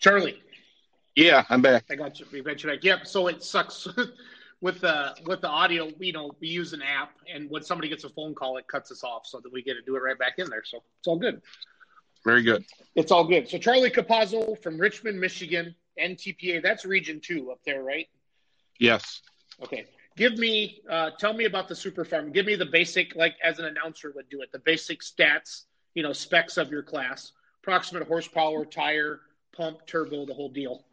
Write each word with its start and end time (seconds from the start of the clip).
Charlie. 0.00 0.42
Yeah, 1.14 1.44
I'm 1.50 1.60
back. 1.60 1.84
I 1.90 1.94
got 1.94 2.18
you. 2.18 2.26
We 2.32 2.40
got 2.42 2.62
you 2.62 2.70
back. 2.70 2.82
Yep. 2.82 3.06
So 3.06 3.26
it 3.26 3.44
sucks 3.44 3.86
with 4.60 4.80
the 4.80 5.14
with 5.26 5.42
the 5.42 5.48
audio. 5.48 5.90
You 5.98 6.12
know, 6.12 6.30
we 6.40 6.48
use 6.48 6.72
an 6.72 6.82
app, 6.82 7.12
and 7.32 7.50
when 7.50 7.62
somebody 7.62 7.88
gets 7.88 8.04
a 8.04 8.08
phone 8.08 8.34
call, 8.34 8.56
it 8.56 8.66
cuts 8.66 8.90
us 8.90 9.04
off, 9.04 9.26
so 9.26 9.40
that 9.40 9.52
we 9.52 9.62
get 9.62 9.74
to 9.74 9.82
do 9.82 9.96
it 9.96 10.00
right 10.00 10.18
back 10.18 10.34
in 10.38 10.48
there. 10.48 10.62
So 10.64 10.82
it's 10.98 11.06
all 11.06 11.18
good. 11.18 11.42
Very 12.24 12.42
good. 12.42 12.64
It's 12.94 13.12
all 13.12 13.24
good. 13.24 13.48
So 13.48 13.58
Charlie 13.58 13.90
Capazzo 13.90 14.60
from 14.62 14.78
Richmond, 14.78 15.20
Michigan, 15.20 15.74
NTPA. 16.00 16.62
That's 16.62 16.84
Region 16.86 17.20
Two 17.20 17.50
up 17.50 17.60
there, 17.66 17.82
right? 17.82 18.08
Yes. 18.78 19.20
Okay. 19.62 19.84
Give 20.16 20.36
me, 20.38 20.80
uh, 20.90 21.10
tell 21.18 21.32
me 21.32 21.44
about 21.44 21.68
the 21.68 21.74
super 21.74 22.04
farm. 22.04 22.32
Give 22.32 22.44
me 22.44 22.54
the 22.54 22.66
basic, 22.66 23.14
like 23.16 23.36
as 23.44 23.58
an 23.58 23.66
announcer 23.66 24.12
would 24.16 24.28
do 24.28 24.42
it, 24.42 24.50
the 24.52 24.58
basic 24.58 25.00
stats, 25.00 25.64
you 25.94 26.02
know, 26.02 26.12
specs 26.12 26.56
of 26.56 26.70
your 26.70 26.82
class, 26.82 27.32
approximate 27.62 28.06
horsepower, 28.06 28.64
tire, 28.64 29.20
pump, 29.52 29.86
turbo, 29.86 30.26
the 30.26 30.34
whole 30.34 30.48
deal. 30.48 30.84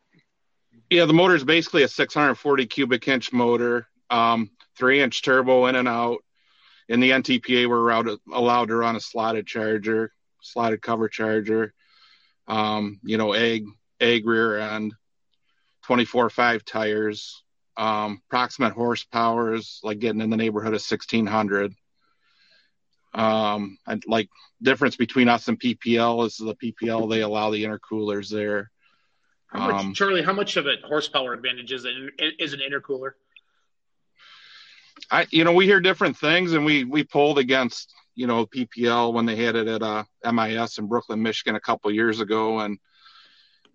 Yeah, 0.89 1.05
the 1.05 1.13
motor 1.13 1.35
is 1.35 1.43
basically 1.43 1.83
a 1.83 1.87
640 1.87 2.65
cubic 2.67 3.07
inch 3.07 3.33
motor, 3.33 3.87
um, 4.09 4.51
three 4.77 5.01
inch 5.01 5.21
turbo 5.21 5.65
in 5.67 5.75
and 5.75 5.87
out. 5.87 6.19
In 6.89 6.99
the 7.01 7.11
NTPA, 7.11 7.67
we're 7.67 7.89
allowed, 7.89 8.17
allowed 8.31 8.69
to 8.69 8.75
run 8.75 8.95
a 8.95 9.01
slotted 9.01 9.45
charger, 9.45 10.13
slotted 10.41 10.81
cover 10.81 11.09
charger, 11.09 11.73
um, 12.47 12.99
you 13.03 13.17
know, 13.17 13.33
egg, 13.33 13.65
egg 13.99 14.25
rear 14.25 14.57
end, 14.57 14.93
24 15.83 16.29
5 16.29 16.63
tires, 16.63 17.43
um, 17.77 18.21
approximate 18.27 18.73
horsepower 18.73 19.53
is 19.53 19.79
like 19.83 19.99
getting 19.99 20.21
in 20.21 20.29
the 20.29 20.37
neighborhood 20.37 20.73
of 20.73 20.81
1600. 20.81 21.73
Um, 23.17 23.79
and 23.87 24.03
like 24.07 24.29
difference 24.61 24.95
between 24.95 25.27
us 25.27 25.47
and 25.47 25.59
PPL 25.59 26.27
is 26.27 26.37
the 26.37 26.55
PPL, 26.55 27.09
they 27.09 27.21
allow 27.21 27.49
the 27.49 27.63
intercoolers 27.63 28.29
there. 28.29 28.69
How 29.47 29.71
much, 29.71 29.85
um, 29.85 29.93
Charlie, 29.93 30.21
how 30.21 30.33
much 30.33 30.55
of 30.55 30.67
a 30.67 30.75
horsepower 30.85 31.33
advantage 31.33 31.71
is, 31.71 31.85
it, 31.85 32.33
is 32.37 32.53
an 32.53 32.59
intercooler? 32.59 33.11
I, 35.09 35.25
you 35.31 35.43
know, 35.43 35.53
we 35.53 35.65
hear 35.65 35.79
different 35.79 36.17
things 36.17 36.53
and 36.53 36.63
we, 36.63 36.83
we 36.83 37.03
pulled 37.03 37.39
against, 37.39 37.91
you 38.13 38.27
know, 38.27 38.45
PPL 38.45 39.13
when 39.13 39.25
they 39.25 39.35
had 39.35 39.55
it 39.55 39.67
at 39.67 39.81
uh, 39.81 40.03
MIS 40.31 40.77
in 40.77 40.87
Brooklyn, 40.87 41.21
Michigan 41.21 41.55
a 41.55 41.61
couple 41.61 41.91
years 41.91 42.19
ago. 42.19 42.59
And 42.59 42.77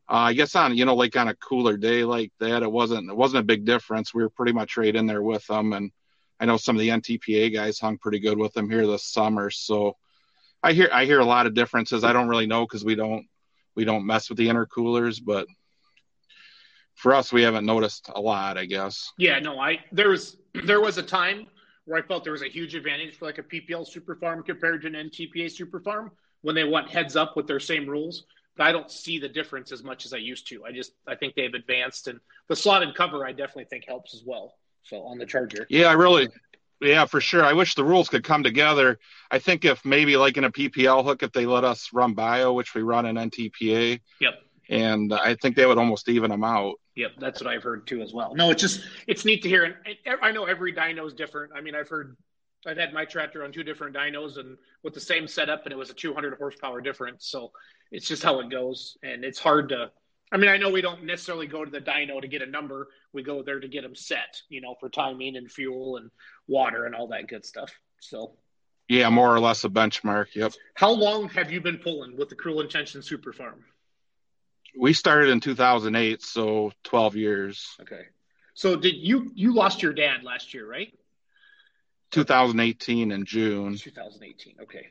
uh, 0.08 0.16
I 0.16 0.34
guess 0.34 0.54
on, 0.54 0.76
you 0.76 0.84
know, 0.84 0.94
like 0.94 1.16
on 1.16 1.28
a 1.28 1.34
cooler 1.34 1.76
day 1.76 2.04
like 2.04 2.32
that, 2.38 2.62
it 2.62 2.70
wasn't, 2.70 3.10
it 3.10 3.16
wasn't 3.16 3.40
a 3.40 3.46
big 3.46 3.64
difference. 3.64 4.14
We 4.14 4.22
were 4.22 4.30
pretty 4.30 4.52
much 4.52 4.76
right 4.76 4.94
in 4.94 5.06
there 5.06 5.22
with 5.22 5.46
them. 5.46 5.72
And 5.72 5.90
I 6.42 6.44
know 6.44 6.56
some 6.56 6.74
of 6.74 6.80
the 6.80 6.88
NTPA 6.88 7.54
guys 7.54 7.78
hung 7.78 7.98
pretty 7.98 8.18
good 8.18 8.36
with 8.36 8.52
them 8.52 8.68
here 8.68 8.84
this 8.84 9.04
summer. 9.04 9.48
So 9.48 9.96
I 10.60 10.72
hear, 10.72 10.88
I 10.92 11.04
hear 11.04 11.20
a 11.20 11.24
lot 11.24 11.46
of 11.46 11.54
differences. 11.54 12.02
I 12.02 12.12
don't 12.12 12.26
really 12.26 12.48
know 12.48 12.66
because 12.66 12.84
we 12.84 12.96
don't, 12.96 13.26
we 13.76 13.84
don't 13.84 14.04
mess 14.04 14.28
with 14.28 14.38
the 14.38 14.48
intercoolers, 14.48 15.24
but 15.24 15.46
for 16.94 17.14
us, 17.14 17.32
we 17.32 17.42
haven't 17.42 17.64
noticed 17.64 18.10
a 18.12 18.20
lot, 18.20 18.58
I 18.58 18.66
guess. 18.66 19.12
Yeah, 19.18 19.38
no, 19.38 19.60
I 19.60 19.84
there 19.92 20.08
was 20.08 20.36
there 20.66 20.80
was 20.80 20.98
a 20.98 21.02
time 21.02 21.46
where 21.84 22.02
I 22.02 22.02
felt 22.02 22.24
there 22.24 22.32
was 22.32 22.42
a 22.42 22.48
huge 22.48 22.74
advantage 22.74 23.16
for 23.16 23.24
like 23.24 23.38
a 23.38 23.42
PPL 23.44 23.86
super 23.86 24.16
farm 24.16 24.42
compared 24.42 24.82
to 24.82 24.88
an 24.88 24.94
NTPA 24.94 25.50
super 25.50 25.78
farm 25.78 26.10
when 26.42 26.56
they 26.56 26.64
went 26.64 26.90
heads 26.90 27.14
up 27.14 27.36
with 27.36 27.46
their 27.46 27.60
same 27.60 27.88
rules. 27.88 28.24
But 28.56 28.66
I 28.66 28.72
don't 28.72 28.90
see 28.90 29.18
the 29.18 29.28
difference 29.28 29.70
as 29.70 29.82
much 29.82 30.06
as 30.06 30.12
I 30.12 30.18
used 30.18 30.48
to. 30.48 30.64
I 30.64 30.72
just 30.72 30.92
I 31.06 31.14
think 31.14 31.36
they've 31.36 31.54
advanced 31.54 32.08
and 32.08 32.18
the 32.48 32.56
slotted 32.56 32.96
cover 32.96 33.24
I 33.24 33.30
definitely 33.30 33.66
think 33.66 33.84
helps 33.86 34.12
as 34.12 34.24
well. 34.26 34.54
So 34.84 35.02
on 35.02 35.18
the 35.18 35.26
charger. 35.26 35.66
Yeah, 35.70 35.86
I 35.86 35.92
really 35.92 36.28
yeah, 36.82 37.04
for 37.04 37.20
sure. 37.20 37.44
I 37.44 37.52
wish 37.52 37.74
the 37.74 37.84
rules 37.84 38.08
could 38.08 38.24
come 38.24 38.42
together. 38.42 38.98
I 39.30 39.38
think 39.38 39.64
if 39.64 39.84
maybe 39.84 40.16
like 40.16 40.36
in 40.36 40.44
a 40.44 40.50
PPL 40.50 41.04
hook, 41.04 41.22
if 41.22 41.32
they 41.32 41.46
let 41.46 41.64
us 41.64 41.90
run 41.92 42.14
bio, 42.14 42.52
which 42.52 42.74
we 42.74 42.82
run 42.82 43.06
in 43.06 43.16
NTPA. 43.16 44.00
Yep. 44.20 44.34
And 44.68 45.12
I 45.12 45.36
think 45.36 45.56
they 45.56 45.66
would 45.66 45.78
almost 45.78 46.08
even 46.08 46.30
them 46.30 46.44
out. 46.44 46.74
Yep, 46.94 47.12
that's 47.18 47.40
what 47.40 47.52
I've 47.52 47.62
heard 47.62 47.86
too 47.86 48.02
as 48.02 48.12
well. 48.12 48.34
No, 48.34 48.50
it's 48.50 48.60
just 48.60 48.82
it's 49.06 49.24
neat 49.24 49.42
to 49.42 49.48
hear, 49.48 49.64
and 49.64 49.74
I 50.20 50.30
know 50.30 50.44
every 50.44 50.74
dyno 50.74 51.06
is 51.06 51.14
different. 51.14 51.52
I 51.54 51.60
mean, 51.60 51.74
I've 51.74 51.88
heard 51.88 52.16
I've 52.66 52.76
had 52.76 52.92
my 52.92 53.04
tractor 53.04 53.44
on 53.44 53.52
two 53.52 53.62
different 53.62 53.96
dynos 53.96 54.38
and 54.38 54.58
with 54.82 54.92
the 54.92 55.00
same 55.00 55.26
setup, 55.26 55.64
and 55.64 55.72
it 55.72 55.76
was 55.76 55.90
a 55.90 55.94
200 55.94 56.36
horsepower 56.36 56.80
difference. 56.80 57.26
So 57.26 57.50
it's 57.90 58.06
just 58.06 58.22
how 58.22 58.40
it 58.40 58.50
goes, 58.50 58.96
and 59.02 59.24
it's 59.24 59.38
hard 59.38 59.70
to. 59.70 59.90
I 60.32 60.38
mean, 60.38 60.50
I 60.50 60.56
know 60.56 60.70
we 60.70 60.80
don't 60.80 61.04
necessarily 61.04 61.46
go 61.46 61.64
to 61.64 61.70
the 61.70 61.80
dyno 61.80 62.20
to 62.20 62.26
get 62.26 62.42
a 62.42 62.46
number. 62.46 62.88
We 63.12 63.22
go 63.22 63.42
there 63.42 63.60
to 63.60 63.68
get 63.68 63.82
them 63.82 63.94
set, 63.94 64.40
you 64.48 64.60
know, 64.60 64.74
for 64.80 64.88
timing 64.88 65.36
and 65.36 65.52
fuel 65.52 65.98
and 65.98 66.10
water 66.48 66.86
and 66.86 66.94
all 66.94 67.08
that 67.08 67.28
good 67.28 67.44
stuff. 67.44 67.70
So. 68.00 68.32
Yeah, 68.88 69.10
more 69.10 69.34
or 69.34 69.40
less 69.40 69.64
a 69.64 69.68
benchmark. 69.68 70.34
Yep. 70.34 70.54
How 70.74 70.90
long 70.90 71.28
have 71.28 71.52
you 71.52 71.60
been 71.60 71.78
pulling 71.78 72.16
with 72.16 72.30
the 72.30 72.34
Cruel 72.34 72.60
Intention 72.60 73.02
Super 73.02 73.32
Farm? 73.32 73.64
we 74.76 74.92
started 74.92 75.30
in 75.30 75.40
2008, 75.40 76.22
so 76.22 76.72
12 76.84 77.16
years. 77.16 77.76
Okay. 77.80 78.02
So 78.54 78.76
did 78.76 78.96
you 78.96 79.30
you 79.34 79.54
lost 79.54 79.82
your 79.82 79.92
dad 79.92 80.22
last 80.22 80.52
year, 80.52 80.68
right? 80.68 80.92
2018 82.10 83.10
in 83.12 83.24
June. 83.24 83.76
2018. 83.76 84.56
Okay. 84.62 84.88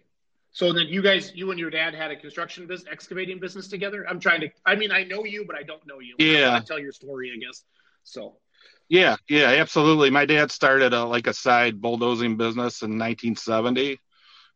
So 0.53 0.73
then 0.73 0.88
you 0.88 1.01
guys, 1.01 1.31
you 1.34 1.50
and 1.51 1.59
your 1.59 1.69
dad 1.69 1.95
had 1.95 2.12
a 2.12 2.16
construction 2.16 2.67
business, 2.67 2.91
excavating 2.91 3.39
business 3.39 3.67
together. 3.69 4.06
I'm 4.07 4.19
trying 4.19 4.41
to. 4.41 4.50
I 4.66 4.75
mean, 4.75 4.91
I 4.91 5.03
know 5.03 5.23
you, 5.23 5.45
but 5.45 5.56
I 5.56 5.63
don't 5.63 5.85
know 5.88 6.00
you. 6.00 6.16
Yeah. 6.19 6.59
tell 6.59 6.79
your 6.79 6.91
story, 6.91 7.31
I 7.34 7.39
guess. 7.39 7.63
So. 8.03 8.38
Yeah, 8.89 9.16
yeah, 9.29 9.45
absolutely. 9.45 10.09
My 10.09 10.25
dad 10.25 10.51
started 10.51 10.94
a 10.94 11.06
like 11.06 11.28
a 11.28 11.34
side 11.34 11.79
bulldozing 11.79 12.35
business 12.35 12.81
in 12.81 13.00
1970, 13.00 13.97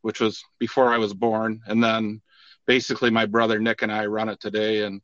which 0.01 0.19
was 0.19 0.44
before 0.59 0.94
I 0.94 0.97
was 0.97 1.13
born, 1.13 1.61
and 1.66 1.81
then 1.81 2.22
basically 2.67 3.12
my 3.12 3.27
brother 3.27 3.59
Nick 3.59 3.81
and 3.81 3.91
I 3.94 4.07
run 4.07 4.27
it 4.27 4.41
today, 4.41 4.83
and 4.83 5.01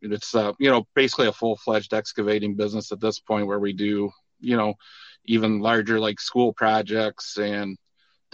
it's 0.00 0.34
uh, 0.34 0.52
you 0.58 0.70
know 0.70 0.86
basically 0.94 1.26
a 1.28 1.32
full 1.32 1.56
fledged 1.56 1.92
excavating 1.92 2.56
business 2.56 2.90
at 2.90 3.00
this 3.00 3.20
point 3.20 3.46
where 3.46 3.60
we 3.60 3.74
do 3.74 4.10
you 4.40 4.56
know 4.56 4.74
even 5.26 5.60
larger 5.60 6.00
like 6.00 6.18
school 6.18 6.54
projects 6.54 7.36
and 7.36 7.76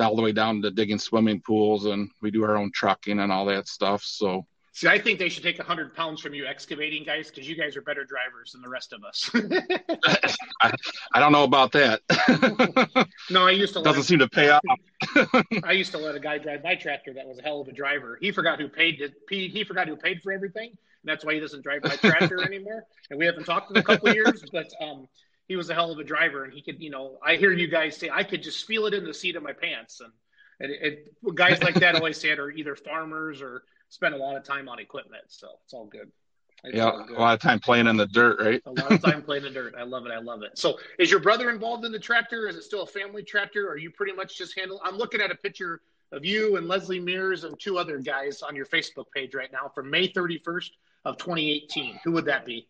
all 0.01 0.17
the 0.17 0.23
way 0.23 0.33
down 0.33 0.63
to 0.63 0.71
digging 0.71 0.99
swimming 0.99 1.41
pools 1.41 1.87
and 1.87 2.11
we 2.21 2.31
do 2.31 2.45
our 2.45 2.57
own 2.57 2.71
trucking 2.73 3.21
and 3.21 3.33
all 3.33 3.45
that 3.47 3.69
stuff. 3.69 4.03
So 4.05 4.47
See, 4.73 4.87
I 4.87 4.97
think 4.97 5.19
they 5.19 5.29
should 5.29 5.43
take 5.43 5.61
hundred 5.61 5.93
pounds 5.93 6.21
from 6.21 6.35
you 6.35 6.47
excavating 6.47 7.03
guys 7.03 7.31
because 7.31 7.49
you 7.49 7.57
guys 7.57 7.77
are 7.77 7.83
better 7.83 8.05
drivers 8.05 8.53
than 8.53 8.63
the 8.63 8.69
rest 8.69 8.93
of 8.93 9.03
us. 9.03 9.29
I, 10.63 10.73
I, 11.15 11.19
don't 11.19 11.33
know 11.33 11.43
about 11.43 11.73
that. 11.73 12.01
no, 13.31 13.45
I 13.45 13.51
used 13.51 13.75
to. 13.75 13.83
Doesn't 13.83 14.05
seem 14.05 14.21
to 14.21 14.29
pay 14.29 14.51
off. 14.51 14.63
I 15.65 15.73
used 15.73 15.91
to 15.91 15.99
let 15.99 16.15
a 16.15 16.21
guy 16.21 16.39
drive 16.39 16.63
my 16.63 16.77
tractor 16.77 17.13
that 17.15 17.27
was 17.27 17.41
a 17.41 17.43
hell 17.43 17.61
of 17.61 17.67
a 17.67 17.73
driver. 17.73 18.19
He 18.21 18.31
forgot 18.31 18.61
who 18.61 18.69
paid. 18.69 19.03
He, 19.29 19.49
he 19.49 19.65
forgot 19.65 19.89
who 19.89 19.97
paid 19.97 20.23
for 20.23 20.31
everything, 20.31 20.77
that's 21.05 21.25
why 21.25 21.35
he 21.35 21.41
doesn't 21.41 21.63
drive 21.63 21.83
my 21.83 21.97
tractor 21.97 22.43
anymore. 22.43 22.85
And 23.11 23.19
we 23.19 23.27
haven't 23.27 23.45
talked 23.45 23.71
in 23.71 23.77
a 23.77 23.83
couple 23.83 24.13
years, 24.13 24.45
but 24.53 24.71
um, 24.81 25.09
he 25.49 25.57
was 25.57 25.71
a 25.71 25.75
hell 25.75 25.91
of 25.91 25.99
a 25.99 26.05
driver, 26.05 26.45
and 26.45 26.53
he 26.53 26.61
could, 26.61 26.81
you 26.81 26.91
know, 26.91 27.19
I 27.25 27.37
hear 27.37 27.53
you 27.53 27.69
guys 27.69 27.97
say 27.97 28.11
I 28.11 28.23
could 28.23 28.43
just 28.43 28.67
feel 28.67 28.87
it 28.87 28.95
in 28.95 29.05
the 29.05 29.15
seat 29.15 29.35
of 29.35 29.43
my 29.43 29.53
pants, 29.53 30.01
and, 30.01 30.13
and 30.61 30.71
it, 30.71 31.13
it, 31.23 31.35
guys 31.35 31.63
like 31.63 31.75
that 31.77 31.95
always 31.97 32.21
say 32.21 32.29
it 32.29 32.39
are 32.39 32.51
either 32.51 32.77
farmers 32.77 33.41
or 33.41 33.65
spend 33.89 34.15
a 34.15 34.19
lot 34.19 34.37
of 34.37 34.45
time 34.45 34.69
on 34.69 34.79
equipment, 34.79 35.25
so 35.29 35.49
it's 35.65 35.73
all 35.73 35.87
good. 35.87 36.13
It's 36.65 36.77
yeah, 36.77 36.91
all 36.91 37.05
good. 37.05 37.17
a 37.17 37.21
lot 37.21 37.35
of 37.35 37.41
time 37.41 37.61
playing 37.61 37.87
in 37.87 37.97
the 37.97 38.07
dirt, 38.07 38.41
right? 38.41 38.63
a 38.67 38.73
lot 38.73 38.93
of 38.93 39.03
time 39.03 39.23
playing 39.23 39.47
in 39.47 39.55
the 39.55 39.61
dirt. 39.61 39.75
I 39.79 39.85
love 39.85 40.05
it. 40.05 40.13
I 40.13 40.19
love 40.19 40.43
it. 40.43 40.59
So, 40.59 40.79
is 40.99 41.11
your 41.11 41.21
brother 41.21 41.49
involved 41.51 41.85
in 41.85 41.93
the 41.93 41.99
tractor? 41.99 42.47
Is 42.47 42.57
it 42.57 42.65
still 42.65 42.83
a 42.83 42.87
family 42.87 43.23
tractor? 43.23 43.69
Or 43.69 43.73
are 43.73 43.79
you 43.79 43.91
pretty 43.91 44.13
much 44.13 44.37
just 44.37 44.59
handle? 44.59 44.81
I'm 44.85 44.97
looking 44.97 45.21
at 45.21 45.31
a 45.31 45.37
picture 45.37 45.81
of 46.13 46.25
you 46.25 46.57
and 46.57 46.69
Leslie 46.69 47.01
Mears 47.01 47.45
and 47.45 47.59
two 47.59 47.79
other 47.79 47.99
guys 47.99 48.43
on 48.43 48.57
your 48.57 48.67
Facebook 48.67 49.07
page 49.15 49.35
right 49.35 49.53
now 49.53 49.71
from 49.75 49.91
May 49.91 50.09
31st 50.09 50.71
of 51.05 51.17
2018? 51.17 52.01
Who 52.05 52.13
would 52.13 52.25
that 52.27 52.45
be? 52.45 52.67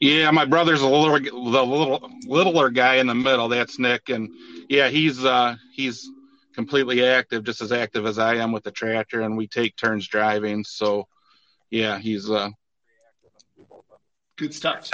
Yeah, 0.00 0.30
my 0.30 0.44
brother's 0.44 0.82
a 0.82 0.88
little 0.88 1.18
the 1.18 1.62
little 1.62 2.10
littler 2.26 2.70
guy 2.70 2.96
in 2.96 3.06
the 3.06 3.14
middle. 3.14 3.48
That's 3.48 3.78
Nick, 3.78 4.08
and 4.10 4.30
yeah, 4.68 4.88
he's 4.88 5.24
uh 5.24 5.56
he's 5.72 6.10
completely 6.54 7.04
active, 7.04 7.44
just 7.44 7.62
as 7.62 7.72
active 7.72 8.04
as 8.04 8.18
I 8.18 8.36
am 8.36 8.52
with 8.52 8.64
the 8.64 8.70
tractor, 8.70 9.22
and 9.22 9.36
we 9.36 9.46
take 9.46 9.76
turns 9.76 10.06
driving. 10.06 10.64
So, 10.64 11.08
yeah, 11.70 11.98
he's 11.98 12.30
uh 12.30 12.50
good 14.36 14.52
stuff. 14.52 14.90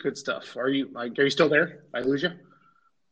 Good 0.00 0.16
stuff. 0.16 0.56
Are 0.56 0.68
you 0.68 0.90
are 0.96 1.06
you 1.06 1.30
still 1.30 1.48
there? 1.48 1.84
I 1.92 2.00
lose 2.00 2.22
you. 2.22 2.30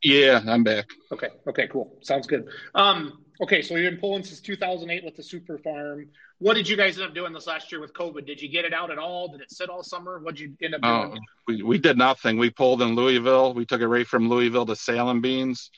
Yeah, 0.03 0.41
I'm 0.47 0.63
back. 0.63 0.85
Okay. 1.11 1.29
Okay. 1.47 1.67
Cool. 1.67 1.97
Sounds 2.01 2.27
good. 2.27 2.47
Um. 2.73 3.23
Okay. 3.41 3.61
So 3.61 3.75
you've 3.75 3.91
been 3.91 3.99
pulling 3.99 4.23
since 4.23 4.41
2008 4.41 5.03
with 5.03 5.15
the 5.15 5.23
Super 5.23 5.57
Farm. 5.57 6.07
What 6.39 6.55
did 6.55 6.67
you 6.67 6.77
guys 6.77 6.97
end 6.97 7.07
up 7.07 7.15
doing 7.15 7.33
this 7.33 7.47
last 7.47 7.71
year 7.71 7.81
with 7.81 7.93
COVID? 7.93 8.25
Did 8.25 8.41
you 8.41 8.49
get 8.49 8.65
it 8.65 8.73
out 8.73 8.91
at 8.91 8.97
all? 8.97 9.29
Did 9.29 9.41
it 9.41 9.51
sit 9.51 9.69
all 9.69 9.83
summer? 9.83 10.19
What 10.19 10.35
did 10.35 10.41
you 10.41 10.53
end 10.61 10.75
up 10.75 10.81
doing? 10.81 11.17
Uh, 11.17 11.21
we, 11.47 11.63
we 11.63 11.77
did 11.77 11.97
nothing. 11.97 12.37
We 12.37 12.49
pulled 12.49 12.81
in 12.81 12.95
Louisville. 12.95 13.53
We 13.53 13.65
took 13.65 13.81
it 13.81 13.87
right 13.87 14.07
from 14.07 14.29
Louisville 14.29 14.65
to 14.65 14.75
Salem 14.75 15.21
Beans. 15.21 15.71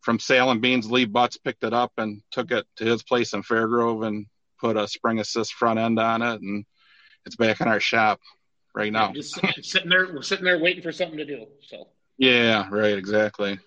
From 0.00 0.18
Salem 0.18 0.60
Beans, 0.60 0.90
Lee 0.90 1.06
Butts 1.06 1.36
picked 1.36 1.64
it 1.64 1.74
up 1.74 1.92
and 1.98 2.22
took 2.30 2.52
it 2.52 2.66
to 2.76 2.84
his 2.84 3.02
place 3.02 3.32
in 3.32 3.42
Fairgrove 3.42 4.06
and 4.06 4.26
put 4.60 4.76
a 4.76 4.86
spring 4.86 5.18
assist 5.18 5.54
front 5.54 5.78
end 5.78 5.98
on 5.98 6.22
it, 6.22 6.40
and 6.40 6.64
it's 7.26 7.36
back 7.36 7.60
in 7.60 7.68
our 7.68 7.80
shop 7.80 8.20
right 8.74 8.92
now. 8.92 9.12
just 9.12 9.40
sitting 9.62 9.88
there, 9.90 10.06
we're 10.06 10.22
sitting 10.22 10.44
there 10.44 10.58
waiting 10.58 10.82
for 10.82 10.92
something 10.92 11.18
to 11.18 11.24
do. 11.24 11.46
So. 11.62 11.88
Yeah. 12.16 12.68
Right. 12.70 12.96
Exactly 12.96 13.58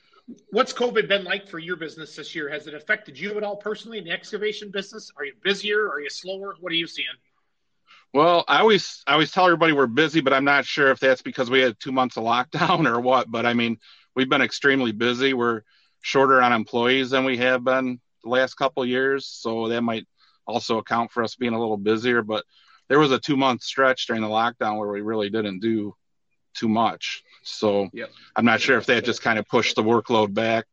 what's 0.50 0.74
COVID 0.74 1.08
been 1.08 1.24
like 1.24 1.48
for 1.48 1.60
your 1.60 1.76
business 1.76 2.16
this 2.16 2.36
year? 2.36 2.50
Has 2.50 2.68
it 2.68 2.74
affected 2.74 3.20
you 3.20 3.38
at 3.38 3.44
all 3.44 3.56
personally 3.56 3.98
in 3.98 4.04
the 4.04 4.12
excavation 4.12 4.70
business? 4.72 5.12
Are 5.18 5.26
you 5.26 5.34
busier? 5.44 5.90
Are 5.90 6.00
you 6.00 6.10
slower? 6.10 6.56
What 6.60 6.72
are 6.72 6.76
you 6.76 6.88
seeing? 6.88 7.08
Well, 8.14 8.44
I 8.48 8.60
always 8.60 9.04
I 9.08 9.14
always 9.14 9.32
tell 9.32 9.46
everybody 9.46 9.74
we're 9.74 9.88
busy, 9.88 10.20
but 10.22 10.34
I'm 10.34 10.44
not 10.44 10.66
sure 10.66 10.92
if 10.92 11.00
that's 11.00 11.22
because 11.22 11.50
we 11.50 11.62
had 11.62 11.80
two 11.80 11.92
months 11.92 12.18
of 12.18 12.24
lockdown 12.26 12.90
or 12.90 13.00
what. 13.00 13.32
But 13.32 13.46
I 13.46 13.54
mean, 13.54 13.78
we've 14.16 14.30
been 14.30 14.42
extremely 14.42 14.92
busy. 14.92 15.34
We're 15.34 15.62
shorter 16.02 16.42
on 16.42 16.52
employees 16.52 17.12
than 17.12 17.26
we 17.26 17.38
have 17.38 17.64
been 17.64 18.00
the 18.24 18.30
last 18.30 18.56
couple 18.56 18.86
years, 18.86 19.28
so 19.28 19.68
that 19.70 19.82
might 19.82 20.08
also 20.46 20.78
account 20.78 21.12
for 21.12 21.24
us 21.24 21.36
being 21.36 21.54
a 21.54 21.60
little 21.60 21.78
busier. 21.78 22.22
But 22.22 22.44
there 22.90 23.00
was 23.00 23.12
a 23.12 23.20
two 23.20 23.38
month 23.38 23.64
stretch 23.64 24.08
during 24.08 24.22
the 24.22 24.28
lockdown 24.28 24.78
where 24.78 24.90
we 24.90 25.02
really 25.02 25.30
didn't 25.30 25.60
do 25.60 25.96
too 26.54 26.70
much. 26.70 27.24
So 27.44 27.90
yep. 27.94 28.12
I'm 28.36 28.46
not 28.46 28.62
sure 28.62 28.78
if 28.78 28.86
that 28.88 29.04
just 29.04 29.22
kind 29.22 29.40
of 29.40 29.48
pushed 29.48 29.76
the 29.76 29.84
workload 29.84 30.34
back, 30.34 30.66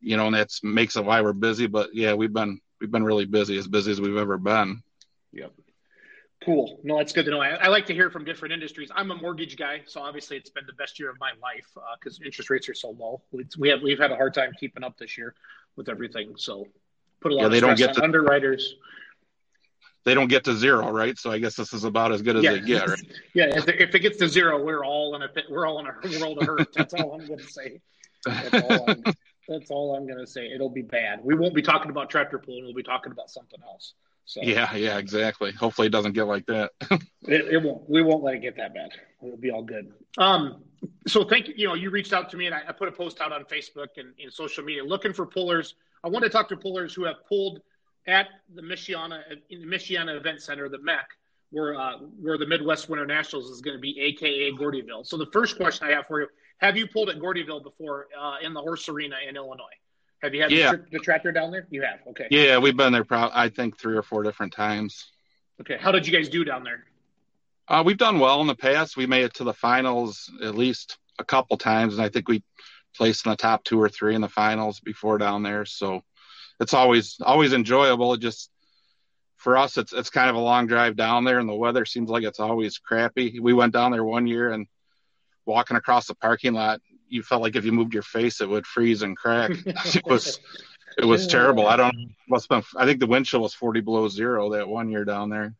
you 0.00 0.16
know, 0.16 0.26
and 0.26 0.34
that's 0.34 0.62
makes 0.62 0.96
it 0.96 1.04
why 1.04 1.20
we're 1.20 1.32
busy. 1.32 1.66
But 1.66 1.94
yeah, 1.94 2.14
we've 2.14 2.32
been 2.32 2.60
we've 2.80 2.90
been 2.90 3.04
really 3.04 3.26
busy, 3.26 3.58
as 3.58 3.66
busy 3.66 3.90
as 3.90 4.00
we've 4.00 4.16
ever 4.16 4.38
been. 4.38 4.82
Yep. 5.32 5.52
Cool. 6.44 6.78
No, 6.82 6.98
that's 6.98 7.12
good 7.12 7.24
to 7.24 7.30
know. 7.30 7.40
I, 7.40 7.50
I, 7.54 7.68
like 7.68 7.86
to 7.86 7.94
hear 7.94 8.10
from 8.10 8.24
different 8.24 8.52
industries. 8.52 8.90
I'm 8.94 9.10
a 9.10 9.14
mortgage 9.14 9.56
guy, 9.56 9.80
so 9.86 10.02
obviously 10.02 10.36
it's 10.36 10.50
been 10.50 10.66
the 10.66 10.74
best 10.74 10.98
year 10.98 11.08
of 11.08 11.18
my 11.18 11.30
life 11.42 11.66
because 11.98 12.20
uh, 12.20 12.24
interest 12.26 12.50
rates 12.50 12.68
are 12.68 12.74
so 12.74 12.90
low. 12.90 13.22
It's, 13.32 13.56
we 13.56 13.70
have 13.70 13.80
we've 13.82 13.98
had 13.98 14.10
a 14.10 14.16
hard 14.16 14.34
time 14.34 14.52
keeping 14.58 14.84
up 14.84 14.98
this 14.98 15.16
year 15.16 15.34
with 15.76 15.88
everything. 15.88 16.34
So 16.36 16.66
put 17.20 17.32
a 17.32 17.34
lot 17.34 17.42
yeah, 17.44 17.48
they 17.48 17.60
don't 17.60 17.78
get 17.78 17.94
to, 17.94 18.04
underwriters. 18.04 18.74
They 20.04 20.14
don't 20.14 20.28
get 20.28 20.44
to 20.44 20.54
zero, 20.54 20.90
right? 20.90 21.18
So 21.18 21.30
I 21.30 21.38
guess 21.38 21.56
this 21.56 21.72
is 21.72 21.84
about 21.84 22.12
as 22.12 22.20
good 22.20 22.36
as 22.36 22.44
yeah. 22.44 22.52
they 22.52 22.60
get, 22.60 22.88
right? 22.88 22.98
yeah. 23.34 23.46
If, 23.56 23.68
if, 23.68 23.94
it 23.94 24.00
gets 24.00 24.18
to 24.18 24.28
zero, 24.28 24.62
we're 24.62 24.84
all 24.84 25.16
in 25.16 25.22
a. 25.22 25.28
We're 25.48 25.66
all 25.66 25.80
in 25.80 25.86
a 25.86 26.20
world 26.20 26.38
of 26.38 26.46
hurt. 26.46 26.72
That's 26.74 26.92
all 26.94 27.14
I'm 27.14 27.26
going 27.26 27.40
to 27.40 27.50
say. 27.50 27.80
That's 28.24 28.54
all 28.54 28.90
I'm, 28.90 29.02
that's 29.48 29.70
all 29.70 29.96
I'm 29.96 30.06
going 30.06 30.18
to 30.18 30.26
say. 30.26 30.50
It'll 30.52 30.68
be 30.68 30.82
bad. 30.82 31.20
We 31.22 31.34
won't 31.34 31.54
be 31.54 31.62
talking 31.62 31.90
about 31.90 32.10
tractor 32.10 32.38
pulling. 32.38 32.64
We'll 32.64 32.74
be 32.74 32.82
talking 32.82 33.12
about 33.12 33.30
something 33.30 33.60
else. 33.62 33.94
So 34.26 34.40
yeah, 34.42 34.74
yeah, 34.74 34.98
exactly. 34.98 35.52
Hopefully, 35.52 35.86
it 35.86 35.90
doesn't 35.90 36.12
get 36.12 36.24
like 36.24 36.46
that. 36.46 36.72
it, 36.90 37.00
it, 37.52 37.62
won't. 37.62 37.88
We 37.88 38.02
won't 38.02 38.22
let 38.22 38.34
it 38.34 38.42
get 38.42 38.56
that 38.56 38.74
bad. 38.74 38.90
It'll 39.22 39.36
be 39.36 39.50
all 39.50 39.62
good. 39.62 39.92
Um, 40.18 40.62
so 41.06 41.24
thank 41.24 41.48
you. 41.48 41.54
You 41.56 41.68
know, 41.68 41.74
you 41.74 41.90
reached 41.90 42.12
out 42.12 42.30
to 42.30 42.36
me, 42.36 42.46
and 42.46 42.54
I, 42.54 42.62
I 42.68 42.72
put 42.72 42.88
a 42.88 42.92
post 42.92 43.20
out 43.20 43.32
on 43.32 43.44
Facebook 43.44 43.88
and 43.96 44.14
in 44.18 44.30
social 44.30 44.64
media 44.64 44.84
looking 44.84 45.12
for 45.12 45.26
pullers. 45.26 45.74
I 46.02 46.08
want 46.08 46.24
to 46.24 46.30
talk 46.30 46.48
to 46.50 46.56
pullers 46.56 46.94
who 46.94 47.04
have 47.04 47.16
pulled 47.28 47.60
at 48.06 48.28
the 48.54 48.62
Michiana 48.62 49.22
in 49.50 49.60
the 49.60 49.66
Michiana 49.66 50.16
Event 50.16 50.42
Center, 50.42 50.68
the 50.68 50.78
MEC, 50.78 51.04
where 51.50 51.74
uh, 51.78 51.98
where 52.20 52.38
the 52.38 52.46
Midwest 52.46 52.88
Winter 52.88 53.06
Nationals 53.06 53.50
is 53.50 53.60
going 53.60 53.76
to 53.76 53.80
be, 53.80 53.98
aka 54.00 54.52
Gordyville. 54.52 55.06
So 55.06 55.16
the 55.16 55.26
first 55.26 55.56
question 55.56 55.86
I 55.86 55.92
have 55.92 56.06
for 56.06 56.20
you: 56.20 56.26
Have 56.58 56.76
you 56.76 56.86
pulled 56.86 57.10
at 57.10 57.18
Gordyville 57.18 57.62
before 57.62 58.08
uh, 58.18 58.36
in 58.42 58.52
the 58.54 58.60
horse 58.60 58.88
arena 58.88 59.16
in 59.26 59.36
Illinois? 59.36 59.64
Have 60.22 60.34
you 60.34 60.42
had 60.42 60.50
yeah. 60.50 60.72
the, 60.72 60.84
the, 60.92 60.98
tractor 60.98 61.32
down 61.32 61.50
there? 61.50 61.66
You 61.70 61.82
have. 61.82 62.00
Okay. 62.08 62.28
Yeah, 62.30 62.56
we've 62.58 62.76
been 62.76 62.92
there. 62.92 63.04
Pro- 63.04 63.30
I 63.32 63.50
think 63.50 63.78
three 63.78 63.94
or 63.94 64.02
four 64.02 64.22
different 64.22 64.54
times. 64.54 65.10
Okay. 65.60 65.76
How 65.78 65.92
did 65.92 66.06
you 66.06 66.12
guys 66.12 66.30
do 66.30 66.44
down 66.44 66.64
there? 66.64 66.84
Uh, 67.68 67.82
we've 67.84 67.98
done 67.98 68.18
well 68.18 68.40
in 68.40 68.46
the 68.46 68.54
past. 68.54 68.96
We 68.96 69.06
made 69.06 69.24
it 69.24 69.34
to 69.34 69.44
the 69.44 69.52
finals 69.52 70.30
at 70.42 70.54
least 70.54 70.98
a 71.18 71.24
couple 71.24 71.56
times, 71.56 71.94
and 71.94 72.02
I 72.02 72.08
think 72.08 72.28
we 72.28 72.42
placed 72.96 73.26
in 73.26 73.30
the 73.30 73.36
top 73.36 73.64
two 73.64 73.80
or 73.80 73.88
three 73.88 74.14
in 74.14 74.20
the 74.20 74.28
finals 74.28 74.80
before 74.80 75.18
down 75.18 75.42
there. 75.42 75.64
So 75.64 76.02
it's 76.60 76.74
always 76.74 77.16
always 77.20 77.52
enjoyable. 77.52 78.14
It 78.14 78.20
just 78.20 78.50
for 79.36 79.56
us, 79.56 79.76
it's 79.76 79.92
it's 79.92 80.10
kind 80.10 80.30
of 80.30 80.36
a 80.36 80.40
long 80.40 80.66
drive 80.66 80.96
down 80.96 81.24
there, 81.24 81.38
and 81.38 81.48
the 81.48 81.54
weather 81.54 81.84
seems 81.84 82.10
like 82.10 82.24
it's 82.24 82.40
always 82.40 82.78
crappy. 82.78 83.38
We 83.40 83.52
went 83.52 83.72
down 83.72 83.92
there 83.92 84.04
one 84.04 84.26
year 84.26 84.52
and 84.52 84.66
walking 85.46 85.76
across 85.76 86.06
the 86.06 86.14
parking 86.14 86.54
lot, 86.54 86.80
you 87.08 87.22
felt 87.22 87.42
like 87.42 87.56
if 87.56 87.64
you 87.64 87.72
moved 87.72 87.94
your 87.94 88.02
face, 88.02 88.40
it 88.40 88.48
would 88.48 88.66
freeze 88.66 89.02
and 89.02 89.16
crack. 89.16 89.50
it 89.66 90.04
was 90.04 90.40
it 90.98 91.04
was 91.04 91.26
terrible. 91.26 91.66
I 91.66 91.76
don't 91.76 92.14
must 92.28 92.48
been, 92.48 92.62
I 92.76 92.86
think 92.86 93.00
the 93.00 93.06
wind 93.06 93.26
chill 93.26 93.40
was 93.40 93.54
forty 93.54 93.80
below 93.80 94.08
zero 94.08 94.50
that 94.50 94.68
one 94.68 94.90
year 94.90 95.04
down 95.04 95.30
there. 95.30 95.54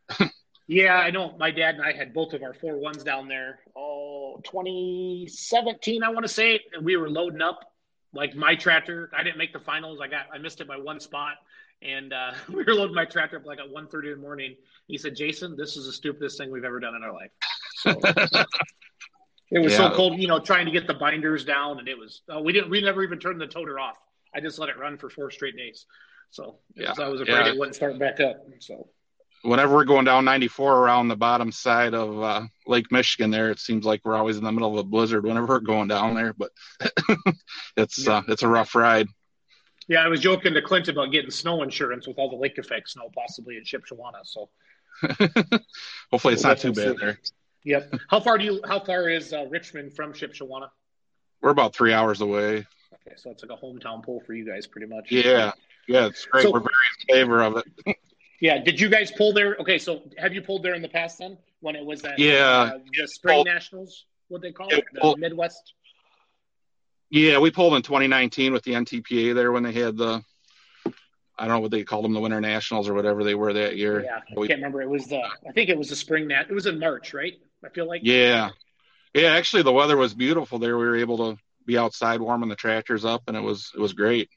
yeah, 0.66 0.96
I 0.96 1.10
know. 1.10 1.36
My 1.38 1.50
dad 1.50 1.76
and 1.76 1.84
I 1.84 1.92
had 1.92 2.14
both 2.14 2.32
of 2.32 2.42
our 2.42 2.54
four 2.54 2.76
ones 2.76 3.02
down 3.02 3.28
there. 3.28 3.60
Oh, 3.76 4.40
2017, 4.44 6.02
I 6.02 6.08
want 6.08 6.24
to 6.24 6.32
say, 6.32 6.60
and 6.72 6.84
we 6.84 6.96
were 6.96 7.08
loading 7.08 7.42
up 7.42 7.60
like 8.14 8.34
my 8.34 8.54
tractor. 8.54 9.10
I 9.16 9.22
didn't 9.22 9.38
make 9.38 9.52
the 9.52 9.60
finals. 9.60 10.00
I 10.00 10.08
got 10.08 10.26
I 10.32 10.38
missed 10.38 10.60
it 10.60 10.68
by 10.68 10.76
one 10.76 11.00
spot. 11.00 11.34
And 11.82 12.12
uh, 12.12 12.32
we 12.48 12.64
were 12.64 12.74
loading 12.74 12.94
my 12.94 13.04
tractor 13.04 13.36
up 13.36 13.46
like 13.46 13.58
at 13.58 13.66
1.30 13.66 14.04
in 14.04 14.10
the 14.12 14.16
morning. 14.16 14.56
He 14.86 14.96
said, 14.98 15.16
Jason, 15.16 15.56
this 15.56 15.76
is 15.76 15.86
the 15.86 15.92
stupidest 15.92 16.38
thing 16.38 16.50
we've 16.50 16.64
ever 16.64 16.80
done 16.80 16.94
in 16.94 17.02
our 17.02 17.12
life. 17.12 17.30
So, 17.76 18.00
It 19.54 19.58
was 19.60 19.72
yeah. 19.72 19.90
so 19.90 19.94
cold, 19.94 20.18
you 20.20 20.26
know, 20.26 20.40
trying 20.40 20.66
to 20.66 20.72
get 20.72 20.88
the 20.88 20.94
binders 20.94 21.44
down, 21.44 21.78
and 21.78 21.86
it 21.86 21.96
was 21.96 22.22
uh, 22.34 22.40
we 22.40 22.52
didn't 22.52 22.70
we 22.70 22.80
never 22.80 23.04
even 23.04 23.20
turned 23.20 23.40
the 23.40 23.46
toter 23.46 23.78
off. 23.78 23.96
I 24.34 24.40
just 24.40 24.58
let 24.58 24.68
it 24.68 24.76
run 24.78 24.98
for 24.98 25.08
four 25.08 25.30
straight 25.30 25.56
days. 25.56 25.86
So 26.30 26.56
yeah. 26.74 26.92
I 26.98 27.08
was 27.08 27.20
afraid 27.20 27.46
yeah. 27.46 27.52
it 27.52 27.58
wouldn't 27.58 27.76
start 27.76 27.96
back 27.98 28.18
up. 28.18 28.44
So 28.58 28.88
whenever 29.44 29.74
we're 29.74 29.84
going 29.84 30.04
down 30.04 30.24
94 30.24 30.78
around 30.78 31.08
the 31.08 31.16
bottom 31.16 31.52
side 31.52 31.94
of 31.94 32.20
uh, 32.22 32.42
Lake 32.66 32.90
Michigan, 32.90 33.30
there 33.30 33.50
it 33.50 33.60
seems 33.60 33.84
like 33.84 34.00
we're 34.04 34.16
always 34.16 34.36
in 34.36 34.44
the 34.44 34.50
middle 34.50 34.72
of 34.72 34.78
a 34.78 34.88
blizzard 34.88 35.24
whenever 35.24 35.46
we're 35.46 35.60
going 35.60 35.88
down 35.88 36.14
there. 36.14 36.32
But 36.32 36.50
it's 37.76 38.06
yeah. 38.06 38.18
uh, 38.18 38.22
it's 38.28 38.42
a 38.42 38.48
rough 38.48 38.74
ride. 38.74 39.08
Yeah, 39.86 40.00
I 40.00 40.08
was 40.08 40.20
joking 40.20 40.54
to 40.54 40.62
Clint 40.62 40.88
about 40.88 41.12
getting 41.12 41.30
snow 41.30 41.62
insurance 41.62 42.06
with 42.06 42.18
all 42.18 42.30
the 42.30 42.36
lake 42.36 42.56
effect 42.56 42.88
snow 42.88 43.10
possibly 43.14 43.58
in 43.58 43.64
Shipshewana. 43.64 44.24
So 44.24 44.48
hopefully 46.10 46.34
it's 46.34 46.42
not 46.42 46.58
too 46.58 46.72
bad 46.72 46.96
see. 46.96 46.96
there. 47.00 47.18
Yep. 47.64 47.94
How 48.08 48.20
far 48.20 48.38
do 48.38 48.44
you? 48.44 48.60
How 48.66 48.80
far 48.80 49.08
is 49.08 49.32
uh, 49.32 49.46
Richmond 49.46 49.94
from 49.94 50.12
Shipshewana? 50.14 50.70
We're 51.42 51.50
about 51.50 51.74
three 51.74 51.92
hours 51.92 52.22
away. 52.22 52.66
Okay, 52.94 53.16
so 53.16 53.30
it's 53.30 53.44
like 53.44 53.58
a 53.58 53.62
hometown 53.62 54.02
pull 54.02 54.20
for 54.20 54.32
you 54.32 54.46
guys, 54.46 54.66
pretty 54.66 54.86
much. 54.86 55.10
Yeah, 55.10 55.52
yeah, 55.86 56.06
it's 56.06 56.24
great. 56.24 56.44
So, 56.44 56.52
We're 56.52 56.60
very 56.60 56.72
in 57.08 57.14
favor 57.14 57.42
of 57.42 57.56
it. 57.58 57.96
yeah. 58.44 58.58
Did 58.58 58.78
you 58.78 58.90
guys 58.90 59.10
pull 59.10 59.32
there? 59.32 59.56
Okay, 59.58 59.78
so 59.78 60.02
have 60.18 60.34
you 60.34 60.42
pulled 60.42 60.62
there 60.62 60.74
in 60.74 60.82
the 60.82 60.88
past 60.88 61.18
then? 61.18 61.38
When 61.60 61.76
it 61.76 61.84
was 61.84 62.02
that? 62.02 62.18
Yeah. 62.18 62.74
Uh, 62.74 62.78
the 62.92 63.08
spring 63.08 63.36
pulled, 63.36 63.46
nationals, 63.46 64.04
what 64.28 64.42
they 64.42 64.52
call 64.52 64.68
it, 64.68 64.84
the 64.92 65.00
pulled, 65.00 65.18
Midwest. 65.18 65.72
Yeah, 67.08 67.38
we 67.38 67.50
pulled 67.50 67.72
in 67.72 67.80
2019 67.80 68.52
with 68.52 68.62
the 68.62 68.72
NTPA 68.72 69.34
there 69.34 69.50
when 69.50 69.62
they 69.62 69.72
had 69.72 69.96
the 69.96 70.22
I 71.38 71.46
don't 71.46 71.56
know 71.56 71.60
what 71.60 71.70
they 71.70 71.84
called 71.84 72.04
them, 72.04 72.12
the 72.12 72.20
Winter 72.20 72.40
Nationals 72.42 72.86
or 72.86 72.92
whatever 72.92 73.24
they 73.24 73.34
were 73.34 73.54
that 73.54 73.78
year. 73.78 74.04
Yeah, 74.04 74.18
I 74.18 74.38
we, 74.38 74.46
can't 74.46 74.58
remember. 74.58 74.82
It 74.82 74.90
was 74.90 75.06
the 75.06 75.22
I 75.48 75.52
think 75.54 75.70
it 75.70 75.78
was 75.78 75.88
the 75.88 75.96
spring 75.96 76.28
nat. 76.28 76.46
It 76.50 76.54
was 76.54 76.66
in 76.66 76.78
March, 76.78 77.14
right? 77.14 77.32
I 77.64 77.70
feel 77.70 77.88
like. 77.88 78.02
Yeah, 78.04 78.50
yeah. 79.14 79.32
Actually, 79.32 79.62
the 79.62 79.72
weather 79.72 79.96
was 79.96 80.12
beautiful 80.12 80.58
there. 80.58 80.76
We 80.76 80.84
were 80.84 80.96
able 80.96 81.32
to 81.32 81.40
be 81.64 81.78
outside 81.78 82.20
warming 82.20 82.50
the 82.50 82.56
tractors 82.56 83.06
up, 83.06 83.22
and 83.26 83.38
it 83.38 83.42
was 83.42 83.72
it 83.74 83.80
was 83.80 83.94
great. 83.94 84.28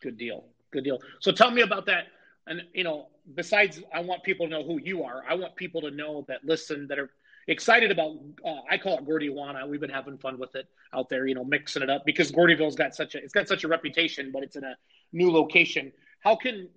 Good 0.00 0.16
deal. 0.16 0.46
Good 0.70 0.84
deal. 0.84 1.00
So 1.20 1.32
tell 1.32 1.50
me 1.50 1.60
about 1.60 1.84
that. 1.86 2.06
And 2.46 2.62
you 2.74 2.84
know, 2.84 3.08
besides, 3.34 3.80
I 3.94 4.00
want 4.00 4.22
people 4.22 4.46
to 4.46 4.50
know 4.50 4.64
who 4.64 4.80
you 4.80 5.04
are. 5.04 5.22
I 5.28 5.34
want 5.34 5.56
people 5.56 5.82
to 5.82 5.90
know 5.90 6.24
that 6.28 6.44
listen 6.44 6.86
that 6.88 6.98
are 6.98 7.10
excited 7.46 7.90
about. 7.90 8.16
Uh, 8.44 8.60
I 8.70 8.78
call 8.78 8.98
it 8.98 9.04
Gordywana. 9.04 9.68
We've 9.68 9.80
been 9.80 9.90
having 9.90 10.18
fun 10.18 10.38
with 10.38 10.54
it 10.54 10.66
out 10.92 11.08
there. 11.08 11.26
You 11.26 11.34
know, 11.34 11.44
mixing 11.44 11.82
it 11.82 11.90
up 11.90 12.04
because 12.04 12.32
Gordyville's 12.32 12.76
got 12.76 12.94
such 12.94 13.14
a 13.14 13.18
it's 13.18 13.32
got 13.32 13.48
such 13.48 13.64
a 13.64 13.68
reputation, 13.68 14.30
but 14.32 14.42
it's 14.42 14.56
in 14.56 14.64
a 14.64 14.76
new 15.12 15.30
location. 15.30 15.92
How 16.20 16.36
can 16.36 16.68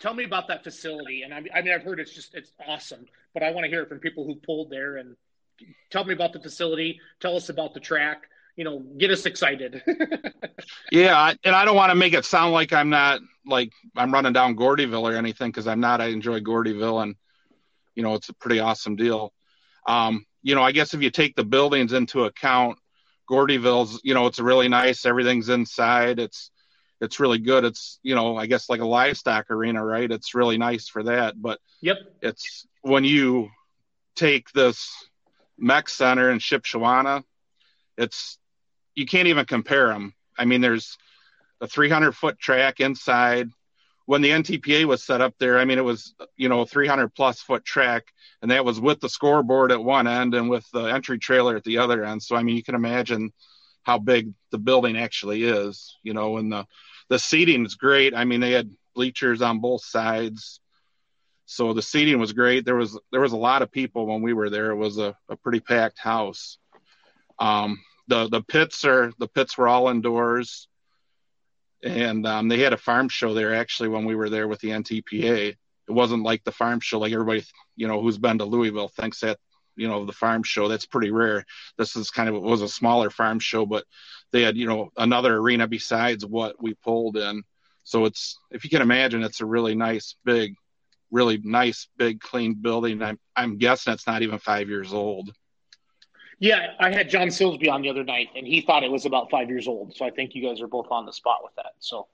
tell 0.00 0.14
me 0.14 0.24
about 0.24 0.48
that 0.48 0.64
facility? 0.64 1.22
And 1.22 1.32
I, 1.32 1.42
I 1.54 1.62
mean, 1.62 1.72
I've 1.72 1.82
heard 1.82 2.00
it's 2.00 2.14
just 2.14 2.34
it's 2.34 2.52
awesome, 2.66 3.06
but 3.34 3.42
I 3.42 3.50
want 3.50 3.64
to 3.64 3.70
hear 3.70 3.82
it 3.82 3.88
from 3.88 3.98
people 3.98 4.24
who 4.24 4.34
pulled 4.36 4.70
there 4.70 4.96
and 4.96 5.16
tell 5.90 6.04
me 6.04 6.12
about 6.12 6.32
the 6.32 6.40
facility. 6.40 7.00
Tell 7.20 7.36
us 7.36 7.48
about 7.48 7.74
the 7.74 7.80
track. 7.80 8.22
You 8.56 8.64
know, 8.64 8.78
get 8.96 9.10
us 9.10 9.26
excited. 9.26 9.82
yeah, 10.90 11.34
and 11.44 11.54
I 11.54 11.64
don't 11.64 11.76
want 11.76 11.90
to 11.90 11.94
make 11.94 12.14
it 12.14 12.24
sound 12.24 12.52
like 12.52 12.72
I'm 12.72 12.88
not 12.88 13.20
like 13.46 13.70
I'm 13.94 14.12
running 14.12 14.32
down 14.32 14.56
Gordyville 14.56 15.02
or 15.02 15.14
anything 15.14 15.50
because 15.50 15.66
I'm 15.66 15.80
not. 15.80 16.00
I 16.00 16.06
enjoy 16.06 16.40
Gordyville, 16.40 17.02
and 17.02 17.16
you 17.94 18.02
know, 18.02 18.14
it's 18.14 18.30
a 18.30 18.34
pretty 18.34 18.60
awesome 18.60 18.96
deal. 18.96 19.32
Um, 19.86 20.24
you 20.42 20.54
know, 20.54 20.62
I 20.62 20.72
guess 20.72 20.94
if 20.94 21.02
you 21.02 21.10
take 21.10 21.36
the 21.36 21.44
buildings 21.44 21.92
into 21.92 22.24
account, 22.24 22.78
Gordyville's, 23.30 24.00
you 24.04 24.14
know, 24.14 24.26
it's 24.26 24.38
really 24.38 24.68
nice. 24.68 25.04
Everything's 25.04 25.48
inside. 25.48 26.18
It's 26.18 26.50
it's 27.00 27.20
really 27.20 27.38
good. 27.38 27.64
It's 27.64 27.98
you 28.02 28.14
know 28.14 28.36
I 28.36 28.46
guess 28.46 28.68
like 28.68 28.80
a 28.80 28.86
livestock 28.86 29.50
arena, 29.50 29.84
right? 29.84 30.10
It's 30.10 30.34
really 30.34 30.58
nice 30.58 30.88
for 30.88 31.02
that. 31.04 31.40
But 31.40 31.58
yep, 31.80 31.98
it's 32.22 32.66
when 32.82 33.04
you 33.04 33.50
take 34.14 34.50
this 34.52 34.88
MEC 35.60 35.88
center 35.88 36.30
in 36.30 36.38
Shipshewana, 36.38 37.22
it's 37.98 38.38
you 38.96 39.06
can't 39.06 39.28
even 39.28 39.44
compare 39.44 39.88
them. 39.88 40.14
I 40.36 40.46
mean, 40.46 40.60
there's 40.60 40.98
a 41.60 41.68
300 41.68 42.12
foot 42.12 42.38
track 42.38 42.80
inside. 42.80 43.50
When 44.06 44.22
the 44.22 44.30
NTPA 44.30 44.84
was 44.84 45.04
set 45.04 45.20
up 45.20 45.34
there, 45.38 45.58
I 45.58 45.64
mean, 45.64 45.78
it 45.78 45.84
was 45.84 46.14
you 46.36 46.48
know 46.48 46.64
300 46.64 47.14
plus 47.14 47.40
foot 47.40 47.64
track, 47.64 48.04
and 48.42 48.50
that 48.50 48.64
was 48.64 48.80
with 48.80 49.00
the 49.00 49.08
scoreboard 49.08 49.70
at 49.70 49.82
one 49.82 50.06
end 50.06 50.34
and 50.34 50.48
with 50.48 50.68
the 50.72 50.84
entry 50.84 51.18
trailer 51.18 51.56
at 51.56 51.64
the 51.64 51.78
other 51.78 52.04
end. 52.04 52.22
So 52.22 52.36
I 52.36 52.42
mean, 52.42 52.56
you 52.56 52.62
can 52.62 52.74
imagine 52.74 53.32
how 53.82 53.98
big 53.98 54.32
the 54.50 54.58
building 54.58 54.96
actually 54.96 55.44
is, 55.44 55.96
you 56.02 56.14
know, 56.14 56.38
and 56.38 56.50
the 56.50 56.66
the 57.08 57.18
seating 57.18 57.64
is 57.64 57.74
great. 57.74 58.14
I 58.14 58.24
mean, 58.24 58.40
they 58.40 58.52
had 58.52 58.70
bleachers 58.94 59.42
on 59.42 59.60
both 59.60 59.84
sides. 59.84 60.60
So 61.46 61.72
the 61.72 61.82
seating 61.82 62.18
was 62.18 62.32
great. 62.32 62.64
There 62.64 62.74
was 62.74 62.98
there 63.12 63.20
was 63.20 63.32
a 63.32 63.36
lot 63.36 63.62
of 63.62 63.70
people 63.70 64.06
when 64.06 64.22
we 64.22 64.32
were 64.32 64.50
there. 64.50 64.70
It 64.70 64.76
was 64.76 64.98
a, 64.98 65.16
a 65.28 65.36
pretty 65.36 65.60
packed 65.60 65.98
house. 65.98 66.58
Um, 67.38 67.80
the 68.08 68.28
the 68.28 68.42
pits 68.42 68.84
are 68.84 69.12
the 69.18 69.28
pits 69.28 69.58
were 69.58 69.68
all 69.68 69.88
indoors, 69.88 70.68
and 71.82 72.26
um, 72.26 72.48
they 72.48 72.58
had 72.58 72.72
a 72.72 72.78
farm 72.78 73.08
show 73.08 73.34
there 73.34 73.54
actually 73.54 73.88
when 73.88 74.04
we 74.04 74.14
were 74.14 74.30
there 74.30 74.48
with 74.48 74.60
the 74.60 74.70
NTPA. 74.70 75.48
it 75.50 75.56
wasn't 75.92 76.22
like 76.22 76.44
the 76.44 76.52
farm 76.52 76.80
show 76.80 76.98
like 76.98 77.12
everybody 77.12 77.44
you 77.76 77.88
know 77.88 78.00
who's 78.00 78.18
been 78.18 78.38
to 78.38 78.44
Louisville 78.44 78.88
thinks 78.88 79.20
that 79.20 79.38
you 79.76 79.88
know 79.88 80.04
the 80.04 80.12
farm 80.12 80.42
show 80.42 80.68
that's 80.68 80.86
pretty 80.86 81.10
rare. 81.10 81.44
This 81.78 81.96
is 81.96 82.10
kind 82.10 82.28
of 82.28 82.40
was 82.40 82.62
a 82.62 82.68
smaller 82.68 83.10
farm 83.10 83.38
show 83.38 83.66
but 83.66 83.84
they 84.32 84.42
had 84.42 84.56
you 84.56 84.66
know 84.66 84.90
another 84.96 85.36
arena 85.36 85.66
besides 85.66 86.24
what 86.24 86.60
we 86.62 86.74
pulled 86.74 87.16
in. 87.16 87.42
So 87.84 88.04
it's 88.04 88.38
if 88.50 88.64
you 88.64 88.70
can 88.70 88.82
imagine 88.82 89.22
it's 89.22 89.40
a 89.40 89.46
really 89.46 89.74
nice 89.74 90.16
big 90.24 90.54
really 91.10 91.38
nice 91.42 91.88
big 91.96 92.20
clean 92.20 92.54
building. 92.54 93.02
I'm 93.02 93.18
i'm 93.34 93.58
guessing 93.58 93.92
it's 93.92 94.06
not 94.06 94.22
even 94.22 94.38
five 94.38 94.68
years 94.68 94.92
old 94.92 95.32
yeah 96.38 96.72
i 96.80 96.90
had 96.90 97.08
john 97.08 97.28
silsby 97.28 97.70
on 97.70 97.82
the 97.82 97.88
other 97.88 98.04
night 98.04 98.28
and 98.36 98.46
he 98.46 98.60
thought 98.60 98.82
it 98.82 98.90
was 98.90 99.06
about 99.06 99.30
five 99.30 99.48
years 99.48 99.66
old 99.66 99.94
so 99.94 100.04
i 100.04 100.10
think 100.10 100.34
you 100.34 100.42
guys 100.46 100.60
are 100.60 100.68
both 100.68 100.86
on 100.90 101.06
the 101.06 101.12
spot 101.12 101.38
with 101.42 101.54
that 101.56 101.72
so 101.78 102.06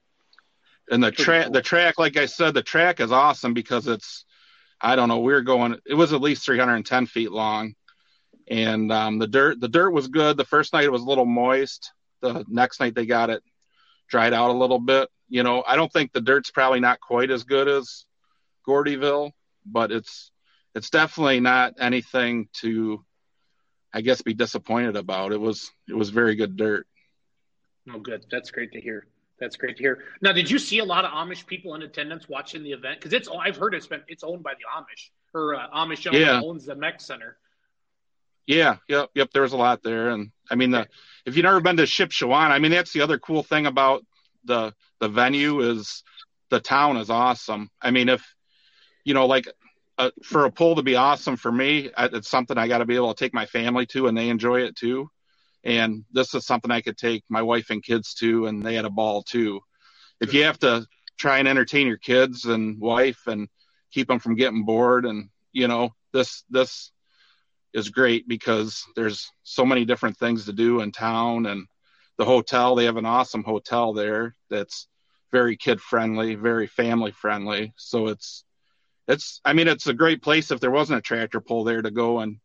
and 0.90 1.02
the 1.02 1.10
track 1.10 1.44
cool. 1.44 1.52
the 1.52 1.62
track 1.62 1.98
like 1.98 2.16
i 2.16 2.26
said 2.26 2.54
the 2.54 2.62
track 2.62 3.00
is 3.00 3.12
awesome 3.12 3.54
because 3.54 3.86
it's 3.86 4.24
I 4.82 4.96
don't 4.96 5.08
know. 5.08 5.20
We 5.20 5.32
were 5.32 5.42
going. 5.42 5.78
It 5.86 5.94
was 5.94 6.12
at 6.12 6.20
least 6.20 6.44
310 6.44 7.06
feet 7.06 7.30
long, 7.30 7.74
and 8.48 8.90
um, 8.92 9.18
the 9.18 9.28
dirt 9.28 9.60
the 9.60 9.68
dirt 9.68 9.90
was 9.92 10.08
good. 10.08 10.36
The 10.36 10.44
first 10.44 10.72
night 10.72 10.84
it 10.84 10.92
was 10.92 11.02
a 11.02 11.08
little 11.08 11.24
moist. 11.24 11.92
The 12.20 12.44
next 12.48 12.80
night 12.80 12.94
they 12.94 13.06
got 13.06 13.30
it 13.30 13.42
dried 14.08 14.32
out 14.32 14.50
a 14.50 14.58
little 14.58 14.80
bit. 14.80 15.08
You 15.28 15.44
know, 15.44 15.62
I 15.66 15.76
don't 15.76 15.92
think 15.92 16.12
the 16.12 16.20
dirt's 16.20 16.50
probably 16.50 16.80
not 16.80 17.00
quite 17.00 17.30
as 17.30 17.44
good 17.44 17.68
as 17.68 18.04
Gordyville, 18.66 19.30
but 19.64 19.92
it's 19.92 20.32
it's 20.74 20.90
definitely 20.90 21.38
not 21.38 21.74
anything 21.78 22.48
to, 22.60 23.04
I 23.92 24.00
guess, 24.00 24.22
be 24.22 24.34
disappointed 24.34 24.96
about. 24.96 25.32
It 25.32 25.40
was 25.40 25.70
it 25.88 25.94
was 25.94 26.10
very 26.10 26.34
good 26.34 26.56
dirt. 26.56 26.86
Oh, 27.92 27.98
good. 27.98 28.24
That's 28.30 28.50
great 28.50 28.72
to 28.72 28.80
hear. 28.80 29.06
That's 29.40 29.56
great 29.56 29.76
to 29.76 29.82
hear. 29.82 30.04
Now, 30.20 30.32
did 30.32 30.50
you 30.50 30.58
see 30.58 30.78
a 30.78 30.84
lot 30.84 31.04
of 31.04 31.10
Amish 31.10 31.46
people 31.46 31.74
in 31.74 31.82
attendance 31.82 32.28
watching 32.28 32.62
the 32.62 32.72
event? 32.72 33.00
Because 33.00 33.12
it's 33.12 33.28
I've 33.28 33.56
heard 33.56 33.74
it's 33.74 33.86
been 33.86 34.02
it's 34.08 34.22
owned 34.22 34.42
by 34.42 34.52
the 34.54 34.64
Amish 34.76 35.10
or 35.34 35.56
uh, 35.56 35.68
Amish 35.74 36.10
yeah. 36.12 36.40
owns 36.42 36.66
the 36.66 36.76
MEC 36.76 37.00
Center. 37.00 37.36
Yeah, 38.46 38.76
yep, 38.88 39.10
yep. 39.14 39.30
There 39.32 39.42
was 39.42 39.52
a 39.52 39.56
lot 39.56 39.82
there, 39.82 40.10
and 40.10 40.30
I 40.50 40.54
mean, 40.56 40.70
the 40.70 40.86
if 41.26 41.36
you've 41.36 41.44
never 41.44 41.60
been 41.60 41.76
to 41.76 41.84
Shipshewana, 41.84 42.50
I 42.50 42.58
mean, 42.58 42.70
that's 42.70 42.92
the 42.92 43.02
other 43.02 43.18
cool 43.18 43.42
thing 43.42 43.66
about 43.66 44.04
the 44.44 44.74
the 45.00 45.08
venue 45.08 45.60
is 45.60 46.02
the 46.50 46.60
town 46.60 46.96
is 46.96 47.10
awesome. 47.10 47.70
I 47.80 47.90
mean, 47.90 48.08
if 48.08 48.24
you 49.04 49.14
know, 49.14 49.26
like 49.26 49.48
uh, 50.06 50.10
for 50.22 50.44
a 50.44 50.50
pull 50.50 50.76
to 50.76 50.82
be 50.82 50.96
awesome 50.96 51.36
for 51.36 51.52
me, 51.52 51.90
it's 51.98 52.28
something 52.28 52.58
I 52.58 52.68
got 52.68 52.78
to 52.78 52.84
be 52.84 52.96
able 52.96 53.12
to 53.14 53.24
take 53.24 53.34
my 53.34 53.46
family 53.46 53.86
to, 53.86 54.06
and 54.06 54.16
they 54.16 54.28
enjoy 54.28 54.62
it 54.62 54.76
too 54.76 55.10
and 55.64 56.04
this 56.12 56.34
is 56.34 56.46
something 56.46 56.70
I 56.70 56.80
could 56.80 56.98
take 56.98 57.24
my 57.28 57.42
wife 57.42 57.70
and 57.70 57.82
kids 57.82 58.14
to, 58.14 58.46
and 58.46 58.62
they 58.62 58.74
had 58.74 58.84
a 58.84 58.90
ball 58.90 59.22
too. 59.22 59.60
If 60.20 60.34
you 60.34 60.44
have 60.44 60.58
to 60.60 60.86
try 61.18 61.38
and 61.38 61.48
entertain 61.48 61.86
your 61.86 61.98
kids 61.98 62.46
and 62.46 62.80
wife 62.80 63.26
and 63.26 63.48
keep 63.92 64.08
them 64.08 64.18
from 64.18 64.34
getting 64.34 64.64
bored, 64.64 65.04
and 65.04 65.28
you 65.52 65.68
know 65.68 65.94
this 66.12 66.44
this 66.50 66.90
is 67.72 67.88
great 67.88 68.28
because 68.28 68.84
there's 68.96 69.30
so 69.44 69.64
many 69.64 69.84
different 69.84 70.16
things 70.16 70.44
to 70.44 70.52
do 70.52 70.80
in 70.80 70.92
town 70.92 71.46
and 71.46 71.66
the 72.18 72.24
hotel 72.24 72.74
they 72.74 72.84
have 72.84 72.98
an 72.98 73.06
awesome 73.06 73.42
hotel 73.42 73.94
there 73.94 74.34
that's 74.50 74.88
very 75.30 75.56
kid 75.56 75.80
friendly 75.80 76.34
very 76.34 76.66
family 76.66 77.10
friendly 77.10 77.72
so 77.78 78.08
it's 78.08 78.44
it's 79.08 79.40
i 79.44 79.52
mean 79.52 79.68
it's 79.68 79.86
a 79.86 79.94
great 79.94 80.22
place 80.22 80.50
if 80.50 80.60
there 80.60 80.70
wasn't 80.70 80.98
a 80.98 81.02
tractor 81.02 81.40
pull 81.40 81.64
there 81.64 81.82
to 81.82 81.90
go 81.90 82.20
and 82.20 82.38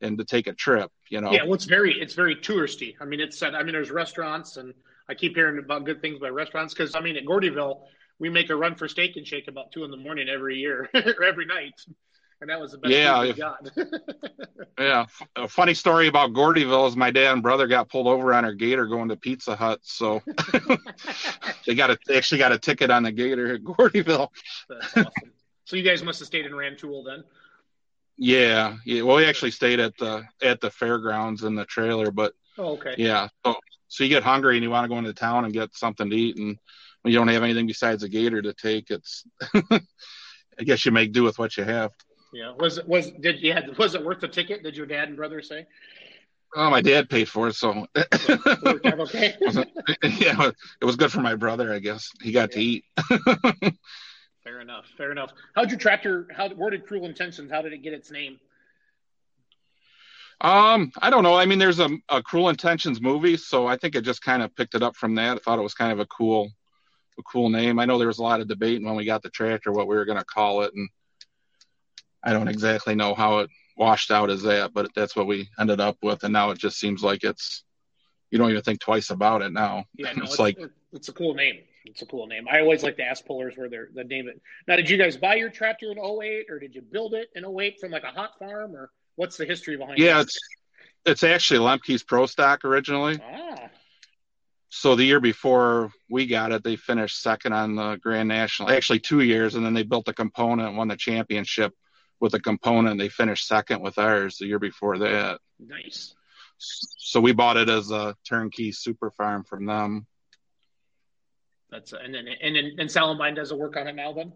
and 0.00 0.18
to 0.18 0.24
take 0.24 0.46
a 0.46 0.52
trip 0.52 0.90
you 1.08 1.20
know 1.20 1.32
yeah 1.32 1.42
well 1.44 1.54
it's 1.54 1.64
very 1.64 2.00
it's 2.00 2.14
very 2.14 2.36
touristy 2.36 2.94
i 3.00 3.04
mean 3.04 3.20
it's 3.20 3.42
i 3.42 3.62
mean 3.62 3.72
there's 3.72 3.90
restaurants 3.90 4.56
and 4.56 4.74
i 5.08 5.14
keep 5.14 5.34
hearing 5.34 5.58
about 5.58 5.84
good 5.84 6.00
things 6.00 6.16
about 6.16 6.32
restaurants 6.32 6.74
because 6.74 6.94
i 6.94 7.00
mean 7.00 7.16
at 7.16 7.24
gordyville 7.24 7.82
we 8.18 8.28
make 8.28 8.50
a 8.50 8.56
run 8.56 8.74
for 8.74 8.88
steak 8.88 9.16
and 9.16 9.26
shake 9.26 9.48
about 9.48 9.72
two 9.72 9.84
in 9.84 9.90
the 9.90 9.96
morning 9.96 10.28
every 10.28 10.56
year 10.56 10.88
or 10.94 11.22
every 11.22 11.46
night 11.46 11.74
and 12.42 12.50
that 12.50 12.60
was 12.60 12.72
the 12.72 12.78
best 12.78 12.92
yeah, 12.92 13.22
we 13.22 13.32
got. 13.32 13.70
yeah, 14.78 15.06
a 15.36 15.46
funny 15.46 15.74
story 15.74 16.08
about 16.08 16.32
Gordyville 16.32 16.88
is 16.88 16.96
my 16.96 17.12
dad 17.12 17.34
and 17.34 17.42
brother 17.42 17.68
got 17.68 17.88
pulled 17.88 18.08
over 18.08 18.34
on 18.34 18.44
our 18.44 18.52
gator 18.52 18.86
going 18.86 19.08
to 19.10 19.16
Pizza 19.16 19.54
Hut, 19.54 19.78
so 19.82 20.20
they 21.66 21.76
got 21.76 21.90
a 21.90 21.98
they 22.08 22.18
actually 22.18 22.38
got 22.38 22.50
a 22.50 22.58
ticket 22.58 22.90
on 22.90 23.04
the 23.04 23.12
gator 23.12 23.54
at 23.54 23.62
Gordyville. 23.62 24.28
That's 24.68 24.96
awesome. 24.96 25.31
So 25.64 25.76
you 25.76 25.82
guys 25.82 26.02
must 26.02 26.18
have 26.18 26.26
stayed 26.26 26.46
in 26.46 26.54
Rantoul 26.54 27.04
then. 27.04 27.24
Yeah, 28.16 28.76
yeah. 28.84 29.02
Well, 29.02 29.16
we 29.16 29.26
actually 29.26 29.52
stayed 29.52 29.80
at 29.80 29.96
the 29.96 30.24
at 30.42 30.60
the 30.60 30.70
fairgrounds 30.70 31.44
in 31.44 31.54
the 31.54 31.64
trailer, 31.64 32.10
but 32.10 32.34
oh, 32.58 32.72
okay. 32.74 32.94
Yeah, 32.98 33.28
so 33.44 33.56
so 33.88 34.04
you 34.04 34.10
get 34.10 34.22
hungry 34.22 34.56
and 34.56 34.64
you 34.64 34.70
want 34.70 34.84
to 34.84 34.88
go 34.88 34.98
into 34.98 35.12
town 35.12 35.44
and 35.44 35.52
get 35.52 35.74
something 35.74 36.08
to 36.10 36.16
eat, 36.16 36.36
and 36.36 36.58
when 37.02 37.12
you 37.12 37.18
don't 37.18 37.28
have 37.28 37.42
anything 37.42 37.66
besides 37.66 38.02
a 38.02 38.08
gator 38.08 38.42
to 38.42 38.52
take, 38.52 38.90
it's 38.90 39.24
I 39.54 40.64
guess 40.64 40.84
you 40.84 40.92
make 40.92 41.12
do 41.12 41.22
with 41.22 41.38
what 41.38 41.56
you 41.56 41.64
have. 41.64 41.90
Yeah. 42.32 42.52
Was 42.58 42.78
it 42.78 42.88
was 42.88 43.10
did 43.10 43.42
you 43.42 43.52
had 43.52 43.76
was 43.78 43.94
it 43.94 44.04
worth 44.04 44.20
the 44.20 44.28
ticket? 44.28 44.62
Did 44.62 44.76
your 44.76 44.86
dad 44.86 45.08
and 45.08 45.16
brother 45.16 45.42
say? 45.42 45.66
Oh, 46.54 46.68
my 46.68 46.82
dad 46.82 47.08
paid 47.08 47.30
for 47.30 47.48
it, 47.48 47.54
so 47.54 47.86
okay. 47.96 49.36
yeah, 50.02 50.50
it 50.80 50.84
was 50.84 50.96
good 50.96 51.10
for 51.10 51.20
my 51.20 51.34
brother. 51.34 51.72
I 51.72 51.78
guess 51.78 52.10
he 52.20 52.30
got 52.30 52.50
yeah. 52.50 52.56
to 52.56 52.60
eat. 52.60 52.84
Fair 54.44 54.60
enough. 54.60 54.86
Fair 54.96 55.12
enough. 55.12 55.32
How'd 55.54 55.70
your 55.70 55.78
tractor? 55.78 56.26
How 56.36 56.48
where 56.50 56.70
did 56.70 56.86
Cruel 56.86 57.06
Intentions? 57.06 57.50
How 57.50 57.62
did 57.62 57.72
it 57.72 57.82
get 57.82 57.92
its 57.92 58.10
name? 58.10 58.40
Um, 60.40 60.90
I 61.00 61.10
don't 61.10 61.22
know. 61.22 61.34
I 61.34 61.46
mean, 61.46 61.60
there's 61.60 61.78
a, 61.78 61.88
a 62.08 62.20
Cruel 62.20 62.48
Intentions 62.48 63.00
movie, 63.00 63.36
so 63.36 63.68
I 63.68 63.76
think 63.76 63.94
it 63.94 64.02
just 64.02 64.22
kind 64.22 64.42
of 64.42 64.54
picked 64.56 64.74
it 64.74 64.82
up 64.82 64.96
from 64.96 65.14
that. 65.14 65.36
I 65.36 65.38
thought 65.38 65.60
it 65.60 65.62
was 65.62 65.74
kind 65.74 65.92
of 65.92 66.00
a 66.00 66.06
cool, 66.06 66.50
a 67.18 67.22
cool 67.22 67.48
name. 67.48 67.78
I 67.78 67.84
know 67.84 67.96
there 67.96 68.08
was 68.08 68.18
a 68.18 68.24
lot 68.24 68.40
of 68.40 68.48
debate 68.48 68.82
when 68.82 68.96
we 68.96 69.04
got 69.04 69.22
the 69.22 69.30
tractor 69.30 69.70
what 69.70 69.86
we 69.86 69.94
were 69.94 70.04
going 70.04 70.18
to 70.18 70.24
call 70.24 70.62
it, 70.62 70.72
and 70.74 70.88
I 72.24 72.32
don't 72.32 72.48
exactly 72.48 72.96
know 72.96 73.14
how 73.14 73.38
it 73.40 73.50
washed 73.76 74.10
out 74.10 74.30
as 74.30 74.42
that, 74.42 74.72
but 74.74 74.90
that's 74.96 75.14
what 75.14 75.28
we 75.28 75.48
ended 75.60 75.80
up 75.80 75.96
with, 76.02 76.24
and 76.24 76.32
now 76.32 76.50
it 76.50 76.58
just 76.58 76.80
seems 76.80 77.04
like 77.04 77.22
it's 77.22 77.62
you 78.32 78.38
don't 78.38 78.50
even 78.50 78.62
think 78.62 78.80
twice 78.80 79.10
about 79.10 79.42
it 79.42 79.52
now. 79.52 79.84
Yeah, 79.94 80.12
no, 80.16 80.24
it's, 80.24 80.32
it's 80.32 80.40
like 80.40 80.58
it's 80.92 81.08
a 81.08 81.12
cool 81.12 81.34
name. 81.34 81.60
It's 81.84 82.02
a 82.02 82.06
cool 82.06 82.26
name. 82.26 82.46
I 82.50 82.60
always 82.60 82.82
like 82.82 82.96
to 82.96 83.04
ask 83.04 83.24
pullers 83.24 83.56
where 83.56 83.68
they're 83.68 83.88
the 83.94 84.04
name 84.04 84.28
it. 84.28 84.40
Now, 84.68 84.76
did 84.76 84.88
you 84.88 84.96
guys 84.96 85.16
buy 85.16 85.34
your 85.34 85.50
tractor 85.50 85.90
in 85.90 85.98
08 85.98 86.46
or 86.48 86.58
did 86.58 86.74
you 86.74 86.82
build 86.82 87.14
it 87.14 87.28
in 87.34 87.44
08 87.44 87.80
from 87.80 87.90
like 87.90 88.04
a 88.04 88.08
hot 88.08 88.38
farm 88.38 88.74
or 88.74 88.90
what's 89.16 89.36
the 89.36 89.44
history 89.44 89.76
behind 89.76 89.98
yeah, 89.98 90.04
it? 90.04 90.08
Yeah, 90.08 90.20
it's 90.20 90.38
it's 91.04 91.24
actually 91.24 91.60
Lemke's 91.60 92.02
Pro 92.02 92.26
Stock 92.26 92.64
originally. 92.64 93.20
Ah. 93.22 93.68
So 94.74 94.96
the 94.96 95.04
year 95.04 95.20
before 95.20 95.92
we 96.08 96.26
got 96.26 96.52
it, 96.52 96.64
they 96.64 96.76
finished 96.76 97.20
second 97.20 97.52
on 97.52 97.74
the 97.74 97.96
Grand 97.96 98.28
National. 98.28 98.70
Actually, 98.70 99.00
two 99.00 99.20
years, 99.20 99.54
and 99.54 99.66
then 99.66 99.74
they 99.74 99.82
built 99.82 100.08
a 100.08 100.14
component, 100.14 100.76
won 100.76 100.88
the 100.88 100.96
championship 100.96 101.74
with 102.20 102.34
a 102.34 102.40
component. 102.40 102.98
They 102.98 103.10
finished 103.10 103.46
second 103.46 103.82
with 103.82 103.98
ours 103.98 104.38
the 104.38 104.46
year 104.46 104.58
before 104.58 104.98
that. 104.98 105.40
Nice. 105.58 106.14
So 106.56 107.20
we 107.20 107.32
bought 107.32 107.56
it 107.56 107.68
as 107.68 107.90
a 107.90 108.16
turnkey 108.26 108.72
super 108.72 109.10
farm 109.10 109.44
from 109.44 109.66
them. 109.66 110.06
That's 111.72 111.94
and 111.94 112.14
then 112.14 112.28
and 112.28 112.54
then 112.54 112.72
and 112.78 112.88
Salamine 112.88 113.34
does 113.34 113.50
a 113.50 113.56
work 113.56 113.78
on 113.78 113.88
it 113.88 113.94
now 113.94 114.12
then. 114.12 114.32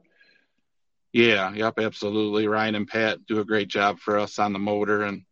Yeah, 1.12 1.52
yep, 1.52 1.78
absolutely. 1.78 2.48
Ryan 2.48 2.74
and 2.74 2.88
Pat 2.88 3.24
do 3.26 3.40
a 3.40 3.44
great 3.44 3.68
job 3.68 3.98
for 4.00 4.18
us 4.18 4.38
on 4.38 4.52
the 4.52 4.58
motor 4.58 5.02
and 5.02 5.22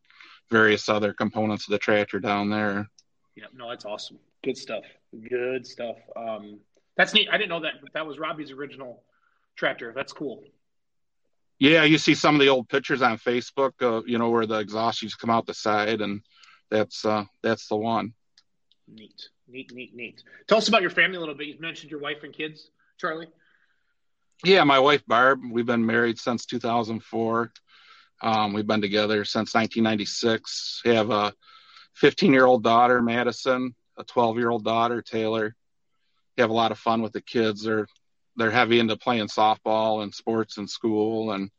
various 0.50 0.88
other 0.88 1.12
components 1.12 1.66
of 1.66 1.72
the 1.72 1.78
tractor 1.78 2.20
down 2.20 2.50
there. 2.50 2.88
Yeah, 3.34 3.46
no, 3.54 3.70
that's 3.70 3.86
awesome. 3.86 4.18
Good 4.44 4.56
stuff. 4.56 4.84
Good 5.28 5.66
stuff. 5.66 5.96
Um, 6.14 6.60
that's 6.96 7.14
neat. 7.14 7.28
I 7.32 7.38
didn't 7.38 7.48
know 7.48 7.60
that 7.60 7.74
that 7.94 8.06
was 8.06 8.18
Robbie's 8.18 8.50
original 8.50 9.02
tractor. 9.56 9.92
That's 9.94 10.12
cool. 10.12 10.44
Yeah, 11.58 11.84
you 11.84 11.96
see 11.96 12.14
some 12.14 12.34
of 12.34 12.40
the 12.40 12.48
old 12.48 12.68
pictures 12.68 13.00
on 13.00 13.16
Facebook, 13.16 13.72
uh, 13.80 14.02
you 14.06 14.18
know, 14.18 14.28
where 14.28 14.46
the 14.46 14.58
exhaust 14.58 15.02
used 15.02 15.18
to 15.18 15.26
come 15.26 15.34
out 15.34 15.46
the 15.46 15.54
side, 15.54 16.02
and 16.02 16.20
that's 16.70 17.04
uh, 17.04 17.24
that's 17.42 17.68
the 17.68 17.76
one. 17.76 18.12
Neat. 18.88 19.28
Neat, 19.48 19.72
neat, 19.72 19.94
neat. 19.94 20.22
Tell 20.46 20.58
us 20.58 20.68
about 20.68 20.82
your 20.82 20.90
family 20.90 21.16
a 21.16 21.20
little 21.20 21.34
bit. 21.34 21.48
You 21.48 21.56
mentioned 21.58 21.90
your 21.90 22.00
wife 22.00 22.22
and 22.22 22.32
kids, 22.32 22.70
Charlie. 22.98 23.28
Yeah, 24.44 24.64
my 24.64 24.78
wife 24.78 25.02
Barb. 25.06 25.40
We've 25.50 25.66
been 25.66 25.86
married 25.86 26.18
since 26.18 26.44
2004. 26.46 27.52
Um, 28.22 28.52
we've 28.52 28.66
been 28.66 28.80
together 28.80 29.24
since 29.24 29.54
1996. 29.54 30.82
We 30.84 30.94
have 30.94 31.10
a 31.10 31.32
15 31.94 32.32
year 32.32 32.46
old 32.46 32.62
daughter, 32.62 33.00
Madison, 33.00 33.74
a 33.96 34.04
12 34.04 34.38
year 34.38 34.50
old 34.50 34.64
daughter, 34.64 35.02
Taylor. 35.02 35.54
We 36.36 36.40
have 36.40 36.50
a 36.50 36.54
lot 36.54 36.72
of 36.72 36.78
fun 36.78 37.02
with 37.02 37.12
the 37.12 37.20
kids. 37.20 37.62
They're 37.62 37.86
they're 38.36 38.50
heavy 38.50 38.80
into 38.80 38.96
playing 38.96 39.28
softball 39.28 40.02
and 40.02 40.12
sports 40.12 40.58
in 40.58 40.66
school, 40.66 41.32
and 41.32 41.50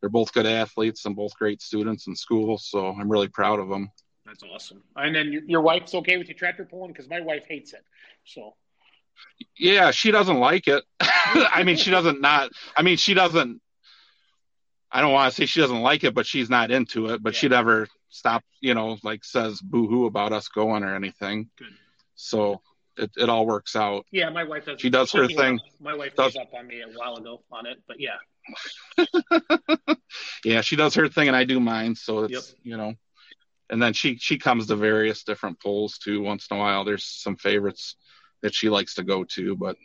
they're 0.00 0.08
both 0.08 0.32
good 0.32 0.46
athletes 0.46 1.04
and 1.04 1.16
both 1.16 1.34
great 1.34 1.60
students 1.60 2.06
in 2.06 2.14
school. 2.14 2.56
So 2.58 2.88
I'm 2.88 3.10
really 3.10 3.28
proud 3.28 3.58
of 3.58 3.68
them. 3.68 3.90
That's 4.30 4.44
awesome. 4.44 4.84
And 4.94 5.14
then 5.14 5.32
your, 5.32 5.42
your 5.44 5.60
wife's 5.60 5.92
okay 5.92 6.16
with 6.16 6.28
your 6.28 6.36
tractor 6.36 6.64
pulling 6.64 6.92
because 6.92 7.08
my 7.08 7.20
wife 7.20 7.42
hates 7.48 7.72
it. 7.72 7.82
So. 8.24 8.54
Yeah, 9.58 9.90
she 9.90 10.12
doesn't 10.12 10.38
like 10.38 10.68
it. 10.68 10.84
I 11.00 11.64
mean, 11.64 11.76
she 11.76 11.90
doesn't 11.90 12.20
not. 12.20 12.50
I 12.76 12.82
mean, 12.82 12.96
she 12.96 13.12
doesn't. 13.12 13.60
I 14.92 15.00
don't 15.00 15.12
want 15.12 15.32
to 15.32 15.36
say 15.36 15.46
she 15.46 15.60
doesn't 15.60 15.82
like 15.82 16.04
it, 16.04 16.14
but 16.14 16.26
she's 16.26 16.48
not 16.48 16.70
into 16.70 17.06
it. 17.06 17.22
But 17.22 17.34
yeah. 17.34 17.38
she 17.40 17.48
never 17.48 17.88
stop, 18.08 18.44
you 18.60 18.74
know, 18.74 18.98
like 19.02 19.24
says 19.24 19.60
boo 19.60 19.88
hoo 19.88 20.06
about 20.06 20.32
us 20.32 20.46
going 20.46 20.84
or 20.84 20.94
anything. 20.94 21.50
Good. 21.58 21.74
So 22.14 22.60
it, 22.96 23.10
it 23.16 23.28
all 23.28 23.46
works 23.46 23.74
out. 23.74 24.06
Yeah, 24.12 24.30
my 24.30 24.44
wife 24.44 24.66
does. 24.66 24.80
She 24.80 24.90
does 24.90 25.10
her 25.12 25.26
thing. 25.26 25.58
My 25.80 25.94
wife 25.94 26.14
does 26.14 26.36
up 26.36 26.54
on 26.54 26.68
me 26.68 26.82
a 26.82 26.88
while 26.96 27.16
ago 27.16 27.42
on 27.50 27.66
it, 27.66 27.82
but 27.88 27.96
yeah. 27.98 28.16
yeah, 30.44 30.60
she 30.60 30.76
does 30.76 30.94
her 30.94 31.08
thing 31.08 31.26
and 31.26 31.36
I 31.36 31.42
do 31.44 31.58
mine. 31.58 31.96
So 31.96 32.24
it's, 32.24 32.32
yep. 32.32 32.42
you 32.62 32.76
know, 32.76 32.94
and 33.70 33.80
then 33.82 33.92
she, 33.92 34.16
she 34.16 34.36
comes 34.38 34.66
to 34.66 34.76
various 34.76 35.22
different 35.22 35.60
pulls 35.60 35.98
too. 35.98 36.22
Once 36.22 36.48
in 36.50 36.56
a 36.56 36.60
while, 36.60 36.84
there's 36.84 37.04
some 37.04 37.36
favorites 37.36 37.96
that 38.42 38.54
she 38.54 38.68
likes 38.68 38.94
to 38.94 39.02
go 39.02 39.24
to, 39.24 39.56
but 39.56 39.76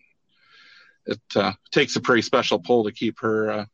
it 1.06 1.22
uh, 1.36 1.54
takes 1.72 1.96
a 1.96 2.02
pretty 2.02 2.22
special 2.22 2.60
pull 2.60 2.84
to 2.86 2.92
keep 2.92 3.20
her, 3.20 3.52
uh, 3.52 3.66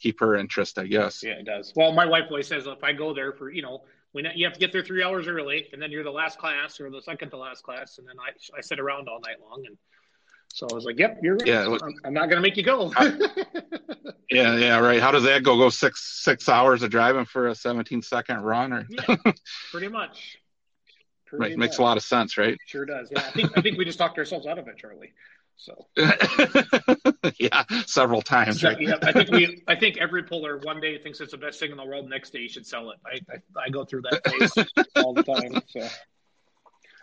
keep 0.00 0.20
her 0.20 0.36
interest, 0.36 0.78
I 0.78 0.86
guess. 0.86 1.22
Yeah, 1.22 1.32
it 1.32 1.44
does. 1.44 1.72
Well, 1.74 1.92
my 1.92 2.06
wife 2.06 2.24
always 2.30 2.46
says 2.46 2.66
if 2.66 2.84
I 2.84 2.92
go 2.92 3.12
there 3.12 3.32
for, 3.32 3.50
you 3.50 3.62
know, 3.62 3.82
when 4.12 4.26
you 4.34 4.46
have 4.46 4.54
to 4.54 4.60
get 4.60 4.72
there 4.72 4.82
three 4.82 5.02
hours 5.02 5.26
early 5.26 5.68
and 5.72 5.82
then 5.82 5.90
you're 5.90 6.04
the 6.04 6.10
last 6.10 6.38
class 6.38 6.80
or 6.80 6.90
the 6.90 7.02
second 7.02 7.30
to 7.30 7.36
last 7.36 7.62
class. 7.62 7.98
And 7.98 8.06
then 8.06 8.16
I, 8.20 8.30
I 8.56 8.60
sit 8.60 8.80
around 8.80 9.08
all 9.08 9.20
night 9.20 9.36
long 9.42 9.64
and, 9.66 9.76
so 10.52 10.66
I 10.70 10.74
was 10.74 10.84
like, 10.84 10.98
"Yep, 10.98 11.20
you're 11.22 11.36
right. 11.36 11.46
Yeah, 11.46 11.66
I'm, 11.66 11.94
I'm 12.04 12.14
not 12.14 12.28
going 12.28 12.36
to 12.36 12.40
make 12.40 12.56
you 12.56 12.62
go." 12.62 12.92
yeah, 14.30 14.56
yeah, 14.56 14.78
right. 14.78 15.00
How 15.00 15.10
does 15.10 15.24
that 15.24 15.42
go? 15.42 15.56
Go 15.56 15.68
six 15.68 16.22
six 16.24 16.48
hours 16.48 16.82
of 16.82 16.90
driving 16.90 17.24
for 17.24 17.48
a 17.48 17.54
17 17.54 18.02
second 18.02 18.40
run, 18.40 18.72
or 18.72 18.86
yeah, 18.88 19.16
pretty 19.70 19.88
much. 19.88 20.38
Pretty 21.26 21.42
right, 21.42 21.50
much. 21.50 21.58
makes 21.58 21.78
a 21.78 21.82
lot 21.82 21.96
of 21.96 22.02
sense, 22.02 22.38
right? 22.38 22.56
Sure 22.66 22.86
does. 22.86 23.10
Yeah, 23.10 23.20
I 23.20 23.30
think 23.30 23.58
I 23.58 23.60
think 23.60 23.78
we 23.78 23.84
just 23.84 23.98
talked 23.98 24.18
ourselves 24.18 24.46
out 24.46 24.58
of 24.58 24.66
it, 24.66 24.78
Charlie. 24.78 25.12
So 25.58 25.86
yeah, 27.38 27.64
several 27.84 28.22
times. 28.22 28.60
So, 28.60 28.68
right? 28.68 28.80
yeah, 28.80 28.94
I 29.02 29.12
think 29.12 29.30
we. 29.30 29.62
I 29.66 29.74
think 29.74 29.98
every 29.98 30.22
puller 30.22 30.58
one 30.58 30.80
day 30.80 30.96
thinks 30.98 31.20
it's 31.20 31.32
the 31.32 31.38
best 31.38 31.58
thing 31.58 31.72
in 31.72 31.76
the 31.76 31.84
world. 31.84 32.08
Next 32.08 32.32
day, 32.32 32.38
you 32.38 32.48
should 32.48 32.66
sell 32.66 32.90
it. 32.90 32.98
I 33.04 33.18
I, 33.32 33.64
I 33.66 33.68
go 33.68 33.84
through 33.84 34.02
that 34.02 34.26
phase 34.26 34.86
all 34.96 35.14
the 35.14 35.24
time. 35.24 35.60
So 35.66 35.88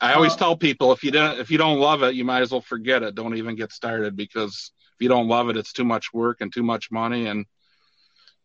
I 0.01 0.13
always 0.13 0.33
uh, 0.33 0.37
tell 0.37 0.57
people 0.57 0.91
if 0.91 1.03
you 1.03 1.11
don't 1.11 1.39
if 1.39 1.49
you 1.49 1.57
don't 1.57 1.79
love 1.79 2.03
it, 2.03 2.15
you 2.15 2.25
might 2.25 2.41
as 2.41 2.51
well 2.51 2.61
forget 2.61 3.03
it. 3.03 3.15
Don't 3.15 3.37
even 3.37 3.55
get 3.55 3.71
started 3.71 4.15
because 4.15 4.71
if 4.95 5.01
you 5.01 5.09
don't 5.09 5.27
love 5.27 5.49
it, 5.49 5.57
it's 5.57 5.73
too 5.73 5.85
much 5.85 6.13
work 6.13 6.41
and 6.41 6.53
too 6.53 6.63
much 6.63 6.91
money, 6.91 7.27
and 7.27 7.45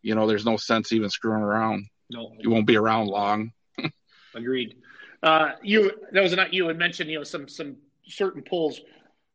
you 0.03 0.15
know 0.15 0.27
there's 0.27 0.45
no 0.45 0.57
sense 0.57 0.93
even 0.93 1.11
screwing 1.11 1.43
around. 1.43 1.87
No, 2.11 2.33
you 2.39 2.51
won't 2.51 2.67
be 2.67 2.77
around 2.77 3.09
long. 3.09 3.53
Agreed. 4.35 4.77
Uh, 5.23 5.53
you 5.63 5.93
that 6.13 6.23
was 6.23 6.35
not 6.35 6.53
you 6.53 6.67
had 6.69 6.79
mentioned 6.79 7.11
you 7.11 7.19
know 7.19 7.25
some 7.25 7.49
some 7.49 7.77
certain 8.07 8.43
pulls 8.43 8.81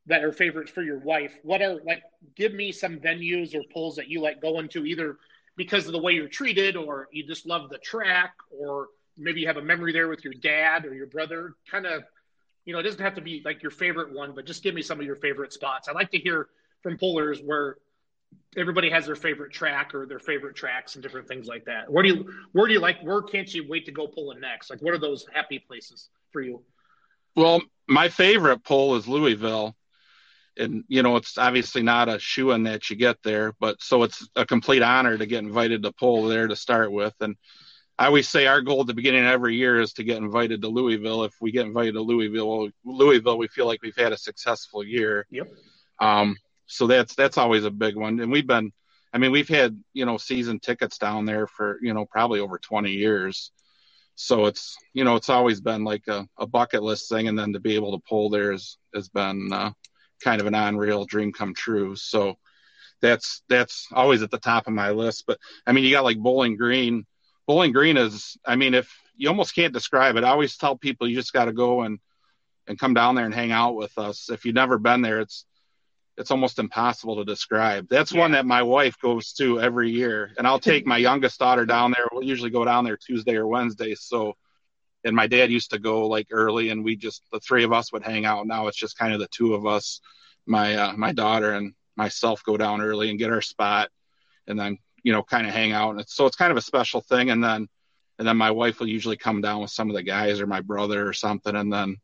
that 0.08 0.24
are 0.24 0.32
favorites 0.32 0.72
for 0.72 0.84
your 0.84 1.00
wife. 1.00 1.38
What 1.44 1.62
are 1.62 1.80
like? 1.86 2.04
Give 2.36 2.54
me 2.54 2.72
some 2.72 2.98
venues 2.98 3.56
or 3.56 3.62
pulls 3.74 3.96
that 3.96 4.08
you 4.08 4.22
like 4.22 4.42
going 4.42 4.68
to 4.70 4.86
either 4.86 5.18
because 5.58 5.86
of 5.88 5.94
the 5.94 6.02
way 6.02 6.14
you're 6.14 6.28
treated, 6.28 6.76
or 6.76 7.08
you 7.12 7.26
just 7.26 7.46
love 7.46 7.70
the 7.70 7.78
track, 7.78 8.34
or 8.50 8.88
maybe 9.18 9.42
you 9.42 9.48
have 9.48 9.58
a 9.58 9.62
memory 9.62 9.94
there 9.94 10.08
with 10.08 10.24
your 10.24 10.34
dad 10.34 10.86
or 10.86 10.94
your 10.94 11.08
brother. 11.08 11.54
Kind 11.70 11.86
of, 11.86 12.04
you 12.66 12.74
know, 12.74 12.80
it 12.80 12.84
doesn't 12.84 13.02
have 13.02 13.16
to 13.16 13.22
be 13.22 13.42
like 13.46 13.62
your 13.62 13.72
favorite 13.72 14.14
one, 14.14 14.34
but 14.36 14.46
just 14.46 14.64
give 14.64 14.76
me 14.76 14.82
some 14.82 15.00
of 15.00 15.06
your 15.06 15.16
favorite 15.16 15.54
spots. 15.54 15.88
I 15.88 15.94
like 15.94 16.12
to 16.12 16.20
hear 16.20 16.48
from 16.82 16.98
pullers 16.98 17.40
where 17.42 17.78
everybody 18.58 18.90
has 18.90 19.06
their 19.06 19.16
favorite 19.16 19.52
track 19.52 19.94
or 19.94 20.06
their 20.06 20.20
favorite 20.20 20.56
tracks 20.56 20.96
and 20.96 21.04
different 21.04 21.28
things 21.28 21.48
like 21.48 21.66
that. 21.66 21.92
Where 21.92 22.04
do 22.04 22.10
you 22.10 22.34
where 22.52 22.68
do 22.68 22.74
you 22.74 22.80
like 22.80 23.02
where 23.02 23.22
can't 23.22 23.52
you 23.54 23.68
wait 23.68 23.86
to 23.86 23.92
go 23.92 24.08
pulling 24.08 24.40
next? 24.40 24.70
Like 24.70 24.82
what 24.82 24.94
are 24.94 25.00
those 25.00 25.26
happy 25.34 25.60
places 25.60 26.10
for 26.32 26.42
you? 26.42 26.62
Well, 27.36 27.62
my 27.88 28.10
favorite 28.10 28.64
pull 28.64 28.96
is 28.96 29.08
Louisville. 29.08 29.76
And 30.58 30.86
you 30.88 31.04
know, 31.04 31.18
it's 31.18 31.38
obviously 31.38 31.84
not 31.84 32.08
a 32.08 32.18
shoe 32.18 32.52
in 32.52 32.64
that 32.64 32.90
you 32.90 32.96
get 32.96 33.18
there, 33.24 33.54
but 33.60 33.82
so 33.82 34.04
it's 34.04 34.28
a 34.38 34.46
complete 34.46 34.82
honor 34.82 35.18
to 35.18 35.26
get 35.26 35.44
invited 35.44 35.84
to 35.84 35.92
pull 35.92 36.28
there 36.28 36.48
to 36.48 36.56
start 36.56 36.94
with. 36.94 37.14
And 37.20 37.36
I 37.98 38.08
always 38.08 38.28
say 38.28 38.46
our 38.46 38.62
goal 38.62 38.82
at 38.82 38.88
the 38.88 38.94
beginning 38.94 39.22
of 39.22 39.32
every 39.32 39.56
year 39.56 39.80
is 39.80 39.94
to 39.94 40.04
get 40.04 40.18
invited 40.18 40.62
to 40.62 40.68
Louisville. 40.68 41.24
If 41.24 41.34
we 41.40 41.52
get 41.52 41.66
invited 41.66 41.94
to 41.94 42.02
Louisville, 42.02 42.70
Louisville, 42.84 43.38
we 43.38 43.48
feel 43.48 43.68
like 43.68 43.82
we've 43.82 43.96
had 43.96 44.12
a 44.12 44.18
successful 44.18 44.84
year. 44.84 45.26
Yep. 45.30 45.48
Um, 46.02 46.36
so 46.68 46.88
that's 46.88 47.16
that's 47.16 47.38
always 47.38 47.64
a 47.64 47.72
big 47.72 47.96
one. 47.96 48.20
And 48.20 48.32
we've 48.32 48.48
been, 48.48 48.74
I 49.14 49.18
mean, 49.18 49.32
we've 49.32 49.48
had 49.48 49.82
you 49.94 50.06
know 50.06 50.18
season 50.18 50.60
tickets 50.60 50.98
down 50.98 51.26
there 51.26 51.48
for 51.48 51.80
you 51.82 51.94
know 51.94 52.06
probably 52.06 52.42
over 52.42 52.58
20 52.58 52.92
years. 52.92 53.52
So 54.16 54.46
it's 54.46 54.76
you 54.94 55.06
know 55.06 55.16
it's 55.16 55.30
always 55.30 55.62
been 55.62 55.86
like 55.86 56.08
a, 56.08 56.28
a 56.38 56.48
bucket 56.48 56.84
list 56.84 57.08
thing, 57.08 57.30
and 57.30 57.40
then 57.40 57.54
to 57.54 57.62
be 57.62 57.76
able 57.76 57.98
to 57.98 58.04
pull 58.10 58.30
there 58.30 58.52
has 58.52 58.78
has 58.94 59.08
been 59.08 59.54
uh, 59.54 59.72
kind 60.22 60.42
of 60.42 60.48
an 60.48 60.56
unreal 60.56 61.06
dream 61.06 61.32
come 61.32 61.54
true. 61.54 61.96
So 61.96 62.36
that's 63.02 63.42
that's 63.48 63.88
always 63.94 64.22
at 64.22 64.32
the 64.32 64.38
top 64.38 64.68
of 64.68 64.74
my 64.74 64.92
list. 64.92 65.24
But 65.28 65.38
I 65.66 65.72
mean, 65.72 65.86
you 65.86 65.92
got 65.92 66.04
like 66.04 66.18
Bowling 66.18 66.58
Green 66.58 67.06
Bowling 67.48 67.72
Green 67.72 67.98
is, 67.98 68.38
I 68.46 68.56
mean, 68.56 68.74
if 68.74 68.92
you 69.16 69.30
almost 69.30 69.56
can't 69.56 69.74
describe 69.74 70.16
it, 70.16 70.24
I 70.24 70.30
always 70.30 70.58
tell 70.58 70.78
people 70.78 71.08
you 71.08 71.16
just 71.16 71.34
got 71.34 71.46
to 71.46 71.54
go 71.54 71.82
and 71.82 72.00
and 72.68 72.80
come 72.80 72.96
down 72.96 73.14
there 73.14 73.26
and 73.26 73.34
hang 73.34 73.52
out 73.52 73.76
with 73.76 73.96
us. 73.98 74.30
If 74.30 74.44
you've 74.44 74.56
never 74.56 74.80
been 74.80 75.02
there, 75.02 75.22
it's 75.22 75.46
it's 76.18 76.32
almost 76.32 76.60
impossible 76.60 77.18
to 77.18 77.26
describe. 77.26 77.88
That's 77.90 78.14
yeah. 78.14 78.22
one 78.22 78.32
that 78.32 78.46
my 78.46 78.64
wife 78.64 78.96
goes 79.02 79.34
to 79.34 79.60
every 79.60 79.92
year, 79.92 80.32
and 80.38 80.48
I'll 80.48 80.60
take 80.60 80.88
my 80.88 80.98
youngest 80.98 81.40
daughter 81.40 81.66
down 81.66 81.92
there. 81.92 82.08
We'll 82.12 82.24
usually 82.24 82.50
go 82.50 82.66
down 82.66 82.86
there 82.86 82.98
Tuesday 82.98 83.36
or 83.36 83.48
Wednesday. 83.48 83.96
So, 83.96 84.34
and 85.04 85.16
my 85.16 85.28
dad 85.28 85.52
used 85.52 85.72
to 85.72 85.80
go 85.80 86.08
like 86.08 86.28
early, 86.32 86.70
and 86.70 86.84
we 86.84 86.96
just 86.96 87.22
the 87.32 87.40
three 87.40 87.64
of 87.64 87.74
us 87.74 87.92
would 87.92 88.04
hang 88.04 88.26
out. 88.26 88.48
Now 88.48 88.68
it's 88.68 88.78
just 88.78 88.98
kind 88.98 89.14
of 89.14 89.20
the 89.20 89.28
two 89.28 89.54
of 89.54 89.66
us, 89.66 90.02
my 90.46 90.76
uh, 90.76 90.94
my 90.94 91.12
daughter 91.12 91.54
and 91.54 91.74
myself 91.96 92.44
go 92.44 92.58
down 92.58 92.82
early 92.82 93.10
and 93.10 93.20
get 93.20 93.32
our 93.32 93.42
spot, 93.42 93.90
and 94.48 94.60
then 94.60 94.80
you 95.06 95.14
know, 95.14 95.22
kind 95.22 95.46
of 95.46 95.54
hang 95.54 95.72
out. 95.72 95.92
And 95.92 96.02
it's, 96.02 96.16
so 96.16 96.26
it's 96.26 96.36
kind 96.36 96.50
of 96.50 96.58
a 96.58 96.62
special 96.62 97.00
thing. 97.00 97.30
And 97.30 97.42
then, 97.42 97.68
and 98.18 98.28
then 98.28 98.38
my 98.38 98.50
wife 98.50 98.80
will 98.80 98.90
usually 98.90 99.18
come 99.18 99.40
down 99.40 99.62
with 99.62 99.70
some 99.70 99.88
of 99.88 99.96
the 99.96 100.02
guys 100.02 100.42
or 100.42 100.48
my 100.48 100.62
brother 100.62 101.08
or 101.08 101.14
something. 101.14 101.56
And 101.56 101.72
then, 101.72 101.98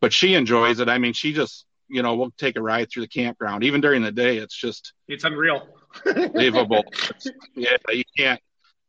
but 0.00 0.12
she 0.12 0.34
enjoys 0.34 0.78
it. 0.78 0.88
I 0.88 0.98
mean, 0.98 1.14
she 1.14 1.32
just, 1.32 1.66
you 1.88 2.02
know, 2.02 2.14
we'll 2.14 2.30
take 2.38 2.56
a 2.56 2.62
ride 2.62 2.88
through 2.90 3.02
the 3.02 3.08
campground. 3.08 3.64
Even 3.64 3.80
during 3.80 4.02
the 4.02 4.12
day, 4.12 4.36
it's 4.36 4.56
just, 4.56 4.92
it's 5.08 5.24
unreal. 5.24 5.66
unbelievable. 6.06 6.84
yeah, 7.56 7.76
you 7.90 8.04
can't, 8.16 8.40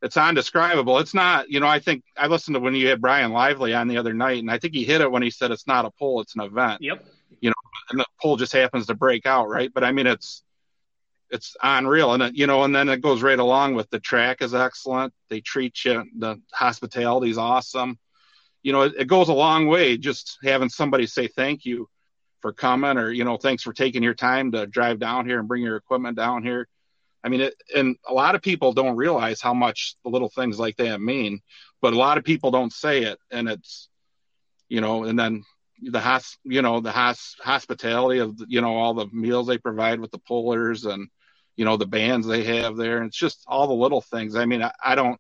it's 0.03 0.15
undescribable. 0.15 0.99
It's 0.99 1.15
not, 1.15 1.49
you 1.49 1.59
know, 1.59 1.67
I 1.67 1.79
think 1.79 2.03
I 2.15 2.27
listened 2.27 2.53
to 2.53 2.59
when 2.59 2.75
you 2.75 2.87
had 2.87 3.01
Brian 3.01 3.31
Lively 3.31 3.73
on 3.73 3.87
the 3.87 3.97
other 3.97 4.13
night, 4.13 4.37
and 4.37 4.51
I 4.51 4.59
think 4.59 4.75
he 4.75 4.83
hit 4.83 5.01
it 5.01 5.11
when 5.11 5.23
he 5.23 5.31
said 5.31 5.49
it's 5.49 5.65
not 5.65 5.85
a 5.85 5.91
pull 5.97 6.21
it's 6.21 6.35
an 6.35 6.41
event. 6.41 6.83
Yep. 6.83 7.03
You 7.41 7.49
know, 7.49 7.55
and 7.89 7.99
the 7.99 8.05
pull 8.21 8.37
just 8.37 8.53
happens 8.53 8.85
to 8.87 8.93
break 8.93 9.25
out, 9.25 9.49
right? 9.49 9.71
But 9.73 9.83
I 9.83 9.91
mean, 9.91 10.05
it's, 10.05 10.43
it's 11.35 11.55
unreal. 11.61 12.13
And 12.13 12.23
it, 12.23 12.35
you 12.35 12.47
know 12.47 12.63
and 12.63 12.75
then 12.75 12.89
it 12.89 13.01
goes 13.01 13.21
right 13.21 13.39
along 13.39 13.75
with 13.75 13.89
the 13.89 13.99
track 13.99 14.41
is 14.41 14.53
excellent. 14.53 15.13
They 15.29 15.41
treat 15.41 15.85
you 15.85 16.03
the 16.17 16.41
hospitality 16.53 17.29
is 17.29 17.37
awesome. 17.37 17.99
You 18.63 18.73
know 18.73 18.81
it, 18.81 18.93
it, 18.97 19.07
goes 19.07 19.29
a 19.29 19.33
long 19.33 19.67
way 19.67 19.97
just 19.97 20.37
having 20.43 20.69
somebody 20.69 21.05
say 21.05 21.27
thank 21.27 21.65
you 21.65 21.87
for 22.41 22.51
coming 22.51 22.97
or 22.97 23.11
you 23.11 23.23
know 23.23 23.37
thanks 23.37 23.63
for 23.63 23.73
taking 23.73 24.03
your 24.03 24.15
time 24.15 24.51
to 24.53 24.65
drive 24.65 24.99
down 24.99 25.25
here 25.25 25.39
and 25.39 25.47
bring 25.47 25.63
your 25.63 25.77
equipment 25.77 26.17
down 26.17 26.43
here. 26.43 26.67
I 27.23 27.29
mean 27.29 27.41
it, 27.41 27.55
and 27.75 27.97
a 28.07 28.13
lot 28.13 28.35
of 28.35 28.41
people 28.41 28.73
don't 28.73 28.95
realize 28.95 29.41
how 29.41 29.53
much 29.53 29.95
the 30.03 30.09
little 30.09 30.29
things 30.29 30.59
like 30.59 30.77
that 30.77 31.01
mean 31.01 31.41
but 31.81 31.93
a 31.93 31.97
lot 31.97 32.17
of 32.17 32.23
people 32.23 32.49
don't 32.49 32.73
say 32.73 33.03
it. 33.03 33.19
And 33.29 33.47
it's 33.47 33.89
you 34.69 34.81
know 34.81 35.03
and 35.03 35.19
then 35.19 35.43
the 35.81 35.99
hos 35.99 36.37
you 36.43 36.61
know 36.61 36.79
the 36.79 36.91
hos 36.91 37.35
hospitality 37.41 38.19
of 38.19 38.35
you 38.47 38.61
know 38.61 38.75
all 38.75 38.93
the 38.93 39.07
meals 39.11 39.45
they 39.45 39.57
provide 39.57 39.99
with 39.99 40.09
the 40.11 40.17
pullers 40.17 40.85
and 40.85 41.09
you 41.55 41.65
know 41.65 41.77
the 41.77 41.85
bands 41.85 42.27
they 42.27 42.43
have 42.43 42.75
there. 42.75 42.97
And 42.97 43.07
it's 43.07 43.17
just 43.17 43.43
all 43.47 43.67
the 43.67 43.73
little 43.73 44.01
things. 44.01 44.35
I 44.35 44.45
mean 44.45 44.61
i, 44.63 44.71
I 44.83 44.95
don't 44.95 45.19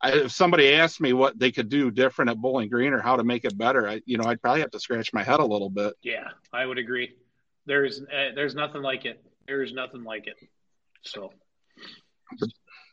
I, 0.00 0.12
if 0.12 0.32
somebody 0.32 0.74
asked 0.74 1.00
me 1.00 1.12
what 1.12 1.38
they 1.38 1.50
could 1.50 1.68
do 1.68 1.90
different 1.90 2.30
at 2.30 2.36
bowling 2.36 2.68
green 2.68 2.92
or 2.92 3.00
how 3.00 3.16
to 3.16 3.24
make 3.24 3.44
it 3.44 3.56
better 3.56 3.88
i 3.88 4.00
you 4.06 4.18
know 4.18 4.24
i'd 4.24 4.42
probably 4.42 4.60
have 4.60 4.70
to 4.72 4.80
scratch 4.80 5.12
my 5.12 5.22
head 5.22 5.40
a 5.40 5.44
little 5.44 5.70
bit. 5.70 5.94
Yeah 6.02 6.28
i 6.52 6.64
would 6.66 6.78
agree. 6.78 7.14
There's 7.66 8.02
uh, 8.02 8.34
there's 8.34 8.54
nothing 8.54 8.82
like 8.82 9.04
it. 9.04 9.24
There's 9.46 9.72
nothing 9.72 10.04
like 10.04 10.26
it. 10.26 10.36
So. 11.02 11.32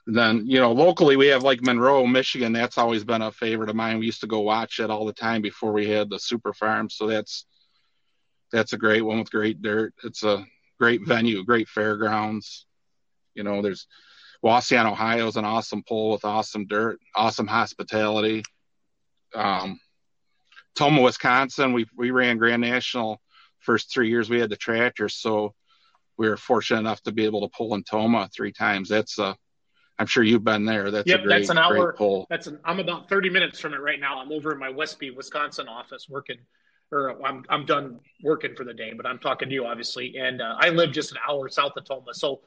Then 0.08 0.46
you 0.48 0.60
know 0.60 0.72
locally 0.72 1.15
we 1.15 1.28
have 1.28 1.44
like 1.44 1.62
monroe 1.62 2.08
michigan. 2.08 2.54
That's 2.54 2.78
always 2.78 3.04
been 3.04 3.22
a 3.22 3.32
favorite 3.32 3.70
of 3.70 3.76
mine. 3.76 4.00
We 4.00 4.08
used 4.08 4.22
to 4.22 4.28
go 4.28 4.39
watch 4.39 4.80
it 4.80 4.89
all 4.89 5.06
the 5.06 5.13
time 5.13 5.41
before 5.41 5.72
we 5.72 5.88
had 5.88 6.10
the 6.10 6.20
super 6.20 6.54
farm. 6.54 6.89
So 6.89 7.06
that's 7.08 7.46
that's 8.52 8.74
a 8.74 8.78
great 8.78 9.02
one 9.02 9.20
with 9.20 9.32
great 9.32 9.62
dirt. 9.62 9.94
It's 10.04 10.24
a 10.24 10.46
great 10.80 11.06
venue 11.06 11.44
great 11.44 11.70
fairgrounds 11.70 12.65
you 13.34 13.44
know, 13.44 13.62
there's 13.62 13.88
Wauseon, 14.44 14.91
Ohio 14.91 15.28
is 15.28 15.38
an 15.38 15.46
awesome 15.46 15.84
pull 15.88 16.12
with 16.12 16.26
awesome 16.26 16.65
dirt, 16.65 17.00
awesome 17.15 17.48
hospitality. 17.48 18.44
Um, 19.36 19.80
Tomah, 20.76 21.02
Wisconsin, 21.02 21.74
we 21.74 21.86
we 21.96 22.12
ran 22.12 22.38
Grand 22.38 22.62
National 22.62 23.22
first 23.60 23.91
three 23.94 24.10
years 24.10 24.30
we 24.30 24.39
had 24.39 24.50
the 24.50 24.56
tractor, 24.56 25.08
so 25.08 25.54
we 26.17 26.28
were 26.28 26.38
fortunate 26.38 26.80
enough 26.80 27.02
to 27.04 27.12
be 27.12 27.26
able 27.26 27.41
to 27.41 27.56
pull 27.56 27.74
in 27.76 27.84
Tomah 27.84 28.30
three 28.36 28.52
times. 28.52 28.89
That's 28.89 29.17
a 29.20 29.36
I'm 30.00 30.08
sure 30.08 30.24
you've 30.24 30.44
been 30.44 30.65
there. 30.65 30.89
That's 30.89 31.08
yep, 31.08 31.20
a 31.20 31.24
great, 31.24 31.38
that's 31.39 31.50
an 31.50 31.60
hour. 31.60 31.94
pull. 31.94 32.26
That's 32.30 32.48
an, 32.48 32.60
I'm 32.65 32.80
about 32.80 33.08
30 33.08 33.30
minutes 33.30 33.60
from 33.60 33.76
it 33.76 33.82
right 33.82 34.00
now. 34.00 34.20
I'm 34.20 34.32
over 34.32 34.52
in 34.52 34.58
my 34.58 34.70
Westby, 34.70 35.12
Wisconsin 35.12 35.67
office 35.67 36.08
working, 36.10 36.38
or 36.91 37.24
I'm 37.24 37.44
I'm 37.50 37.65
done 37.65 38.00
working 38.24 38.56
for 38.56 38.63
the 38.63 38.74
day, 38.74 38.94
but 38.96 39.06
I'm 39.06 39.20
talking 39.20 39.50
to 39.50 39.54
you 39.54 39.65
obviously. 39.65 40.17
And 40.17 40.41
uh, 40.41 40.56
I 40.60 40.70
live 40.70 40.91
just 40.91 41.12
an 41.12 41.20
hour 41.28 41.48
south 41.50 41.74
of 41.78 41.86
Tomah, 41.86 42.13
so 42.13 42.41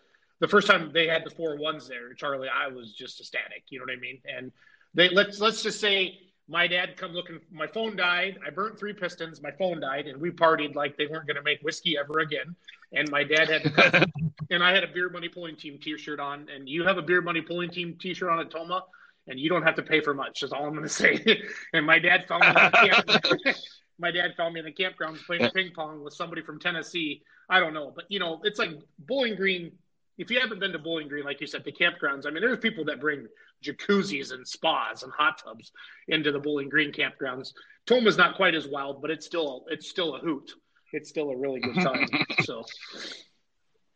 the 0.45 0.51
first 0.51 0.67
time 0.67 0.91
they 0.93 1.07
had 1.07 1.25
the 1.25 1.31
four 1.31 1.57
ones 1.57 1.89
there, 1.89 2.13
Charlie, 2.13 2.49
I 2.49 2.69
was 2.69 2.93
just 2.93 3.19
ecstatic. 3.19 3.65
You 3.71 3.79
know 3.79 3.87
what 3.87 3.97
I 3.97 4.01
mean? 4.01 4.21
And 4.27 4.53
they 4.93 5.09
let's 5.09 5.41
let's 5.41 5.63
just 5.63 5.81
say 5.81 6.19
my 6.49 6.67
dad 6.67 6.99
come 6.99 7.13
looking. 7.13 7.41
My 7.51 7.67
phone 7.67 7.97
died. 7.97 8.39
I 8.47 8.51
burnt 8.51 8.79
three 8.79 8.93
pistons. 8.93 9.41
My 9.41 9.53
phone 9.53 9.81
died, 9.81 10.07
and 10.07 10.21
we 10.21 10.31
partied 10.31 10.75
like 10.75 10.99
they 10.99 11.07
weren't 11.07 11.27
going 11.27 11.37
to 11.37 11.43
make 11.43 11.63
whiskey 11.63 11.97
ever 11.99 12.19
again. 12.19 12.55
and 12.93 13.11
my 13.11 13.25
dad 13.25 13.49
had, 13.49 14.13
and 14.51 14.63
I 14.63 14.75
had 14.75 14.85
a 14.85 14.89
beer 14.89 15.09
money 15.09 15.31
pulling 15.31 15.57
team 15.57 15.79
T-shirt 15.83 16.21
on, 16.21 16.47
and 16.55 16.69
you 16.69 16.85
have 16.85 16.99
a 16.99 17.03
beer 17.03 17.23
money 17.23 17.41
pulling 17.41 17.71
team 17.71 17.97
T-shirt 17.99 18.29
on 18.29 18.39
at 18.39 18.51
Tomah, 18.51 18.85
and 19.29 19.41
you 19.41 19.49
don't 19.49 19.63
have 19.63 19.77
to 19.77 19.83
pay 19.83 20.03
for 20.03 20.13
much. 20.13 20.43
That's 20.43 20.53
all 20.53 20.67
I'm 20.67 20.75
going 20.75 20.83
to 20.83 20.89
say. 20.91 21.43
and 21.73 21.87
my 21.87 21.99
dad 21.99 22.29
found 22.29 22.43
me. 22.43 22.49
In 22.49 22.55
the 22.55 23.39
camp, 23.45 23.57
my 23.99 24.11
dad 24.11 24.35
found 24.37 24.53
me 24.53 24.61
in 24.61 24.67
the 24.67 24.73
campgrounds 24.73 25.25
playing 25.25 25.49
ping 25.55 25.73
pong 25.75 26.05
with 26.05 26.13
somebody 26.13 26.43
from 26.43 26.61
Tennessee. 26.61 27.23
I 27.49 27.61
don't 27.61 27.73
know, 27.73 27.93
but 27.95 28.05
you 28.11 28.19
know, 28.19 28.41
it's 28.45 28.59
like 28.59 28.71
Bowling 28.99 29.37
Green. 29.37 29.73
If 30.17 30.31
you 30.31 30.41
haven't 30.41 30.61
been 30.61 30.73
to 30.73 30.79
Bowling 30.79 31.09
Green, 31.09 31.25
like 31.25 31.41
you 31.41 31.47
said, 31.47 31.65
the 31.65 31.73
campgrounds. 31.73 32.27
I 32.27 32.31
mean, 32.31 32.41
there's 32.41 32.59
people 32.59 32.85
that 32.85 33.01
bring 33.01 33.27
jacuzzis 33.65 34.33
and 34.33 34.47
spas 34.47 35.03
and 35.03 35.13
hot 35.13 35.43
tubs 35.43 35.73
into 36.09 36.31
the 36.31 36.39
Bowling 36.39 36.69
Green 36.69 36.93
campgrounds. 36.93 37.53
Tomah's 37.87 38.17
not 38.17 38.37
quite 38.37 38.55
as 38.55 38.67
wild, 38.67 39.03
but 39.03 39.11
it's 39.11 39.27
still 39.27 39.65
it's 39.69 39.89
still 39.89 40.15
a 40.15 40.21
hoot. 40.21 40.53
It's 40.93 41.09
still 41.09 41.31
a 41.31 41.37
really 41.37 41.61
good 41.61 41.77
time. 41.77 42.07
so. 42.45 42.65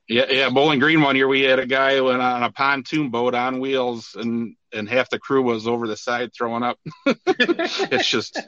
Yeah, 0.09 0.25
yeah. 0.31 0.51
Bowling 0.51 0.81
Green 0.81 1.03
one 1.03 1.17
year 1.17 1.29
we 1.29 1.43
had 1.43 1.59
a 1.59 1.67
guy 1.67 2.01
went 2.01 2.23
on 2.23 2.43
a 2.43 2.51
pontoon 2.51 3.11
boat 3.11 3.35
on 3.35 3.61
wheels, 3.61 4.17
and 4.19 4.57
and 4.73 4.89
half 4.89 5.11
the 5.11 5.19
crew 5.19 5.43
was 5.43 5.69
over 5.69 5.87
the 5.87 5.97
side 5.97 6.31
throwing 6.35 6.63
up. 6.63 6.79
it's 7.07 8.09
just 8.09 8.41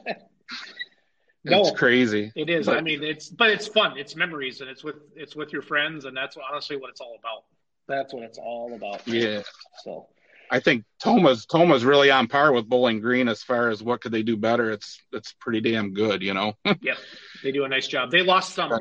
no, 1.44 1.61
it's 1.61 1.70
crazy. 1.70 2.33
It 2.35 2.50
is. 2.50 2.66
But, 2.66 2.78
I 2.78 2.80
mean, 2.80 3.02
it's 3.02 3.28
but 3.28 3.50
it's 3.50 3.66
fun. 3.66 3.96
It's 3.96 4.14
memories, 4.14 4.61
and 4.61 4.68
it's 4.68 4.85
with 4.85 4.96
it's 5.14 5.35
with 5.35 5.52
your 5.52 5.62
friends, 5.62 6.04
and 6.04 6.16
that's 6.16 6.37
honestly 6.37 6.76
what 6.76 6.90
it's 6.90 7.00
all 7.00 7.16
about. 7.18 7.44
That's 7.90 8.14
what 8.14 8.22
it's 8.22 8.38
all 8.38 8.72
about. 8.74 9.07
Yeah. 9.07 9.42
So 9.83 10.07
I 10.50 10.61
think 10.61 10.85
Tomah's 11.00 11.46
Tomah's 11.46 11.85
really 11.85 12.11
on 12.11 12.26
par 12.29 12.53
with 12.53 12.68
Bowling 12.68 13.00
Green 13.00 13.29
as 13.29 13.42
far 13.42 13.68
as 13.68 13.83
what 13.83 14.00
could 14.00 14.12
they 14.12 14.22
do 14.22 14.37
better. 14.37 14.70
It's 14.70 15.00
it's 15.12 15.33
pretty 15.33 15.61
damn 15.61 15.92
good, 15.92 16.22
you 16.22 16.35
know. 16.35 16.55
yeah, 16.81 16.94
they 17.42 17.53
do 17.53 17.64
a 17.64 17.68
nice 17.68 17.87
job. 17.87 18.11
They 18.11 18.22
lost 18.22 18.55
some. 18.55 18.81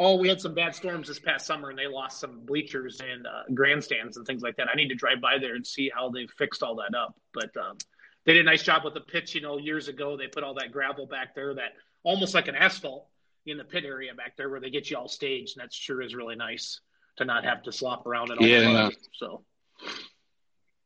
Oh, 0.00 0.16
we 0.16 0.28
had 0.28 0.40
some 0.40 0.54
bad 0.54 0.76
storms 0.76 1.08
this 1.08 1.18
past 1.18 1.44
summer, 1.44 1.70
and 1.70 1.78
they 1.78 1.88
lost 1.88 2.20
some 2.20 2.44
bleachers 2.44 3.00
and 3.00 3.26
uh, 3.26 3.42
grandstands 3.52 4.16
and 4.16 4.24
things 4.24 4.42
like 4.42 4.56
that. 4.56 4.68
I 4.72 4.76
need 4.76 4.88
to 4.88 4.94
drive 4.94 5.20
by 5.20 5.38
there 5.38 5.56
and 5.56 5.66
see 5.66 5.90
how 5.92 6.08
they 6.08 6.28
fixed 6.38 6.62
all 6.62 6.76
that 6.76 6.96
up. 6.96 7.16
But 7.34 7.56
um, 7.56 7.76
they 8.24 8.34
did 8.34 8.42
a 8.42 8.50
nice 8.50 8.62
job 8.62 8.84
with 8.84 8.94
the 8.94 9.00
pitch. 9.00 9.34
You 9.34 9.40
know, 9.40 9.58
years 9.58 9.88
ago 9.88 10.16
they 10.16 10.28
put 10.28 10.44
all 10.44 10.54
that 10.54 10.70
gravel 10.70 11.06
back 11.06 11.34
there, 11.34 11.54
that 11.54 11.72
almost 12.04 12.34
like 12.34 12.46
an 12.46 12.54
asphalt 12.54 13.08
in 13.46 13.56
the 13.56 13.64
pit 13.64 13.84
area 13.84 14.14
back 14.14 14.36
there, 14.36 14.48
where 14.48 14.60
they 14.60 14.70
get 14.70 14.90
you 14.90 14.96
all 14.96 15.08
staged, 15.08 15.56
and 15.56 15.64
that 15.64 15.72
sure 15.72 16.00
is 16.02 16.14
really 16.14 16.36
nice 16.36 16.80
to 17.18 17.24
not 17.24 17.44
have 17.44 17.62
to 17.64 17.72
slop 17.72 18.06
around 18.06 18.30
at 18.30 18.38
all. 18.38 18.46
Yeah. 18.46 18.90
So 19.14 19.44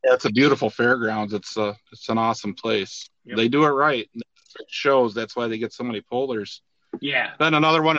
yeah, 0.05 0.15
it's 0.15 0.25
a 0.25 0.31
beautiful 0.33 0.71
fairgrounds. 0.71 1.33
It's 1.33 1.57
a 1.57 1.77
it's 1.93 2.09
an 2.09 2.19
awesome 2.19 2.55
place. 2.55 3.09
Yep. 3.25 3.37
They 3.37 3.49
do 3.49 3.65
it 3.65 3.69
right. 3.69 4.09
It 4.15 4.67
shows 4.69 5.15
that's 5.15 5.37
why 5.37 5.49
they 5.49 5.59
get 5.59 5.73
so 5.73 5.85
many 5.85 6.01
pullers. 6.01 6.63
Yeah. 7.01 7.31
Then 7.39 7.55
another 7.55 7.83
one 7.83 7.97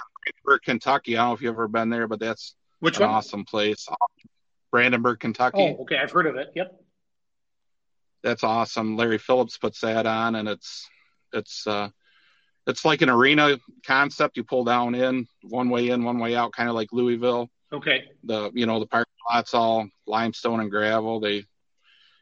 in 0.47 0.59
Kentucky. 0.63 1.17
I 1.17 1.21
don't 1.21 1.29
know 1.29 1.33
if 1.33 1.41
you've 1.41 1.53
ever 1.53 1.67
been 1.67 1.89
there, 1.89 2.07
but 2.07 2.19
that's 2.19 2.55
which 2.79 2.97
an 2.97 3.03
one? 3.03 3.11
awesome 3.11 3.45
place. 3.45 3.87
Brandenburg, 4.71 5.19
Kentucky. 5.19 5.75
Oh, 5.77 5.83
okay. 5.83 5.97
I've 5.97 6.11
heard 6.11 6.27
of 6.27 6.35
it. 6.35 6.49
Yep. 6.55 6.79
That's 8.23 8.43
awesome. 8.43 8.97
Larry 8.97 9.17
Phillips 9.17 9.57
puts 9.57 9.81
that 9.81 10.05
on, 10.05 10.35
and 10.35 10.47
it's 10.47 10.89
it's 11.31 11.65
uh 11.67 11.89
it's 12.67 12.85
like 12.85 13.01
an 13.01 13.09
arena 13.09 13.57
concept. 13.85 14.37
You 14.37 14.43
pull 14.43 14.63
down 14.63 14.95
in 14.95 15.27
one 15.41 15.69
way 15.69 15.89
in, 15.89 16.03
one 16.03 16.19
way 16.19 16.35
out, 16.35 16.53
kind 16.53 16.69
of 16.69 16.75
like 16.75 16.93
Louisville. 16.93 17.49
Okay. 17.73 18.03
The 18.23 18.51
you 18.53 18.65
know 18.67 18.79
the 18.79 18.85
parking 18.85 19.13
lot's 19.31 19.53
all 19.53 19.87
limestone 20.05 20.59
and 20.59 20.69
gravel. 20.69 21.19
They 21.19 21.45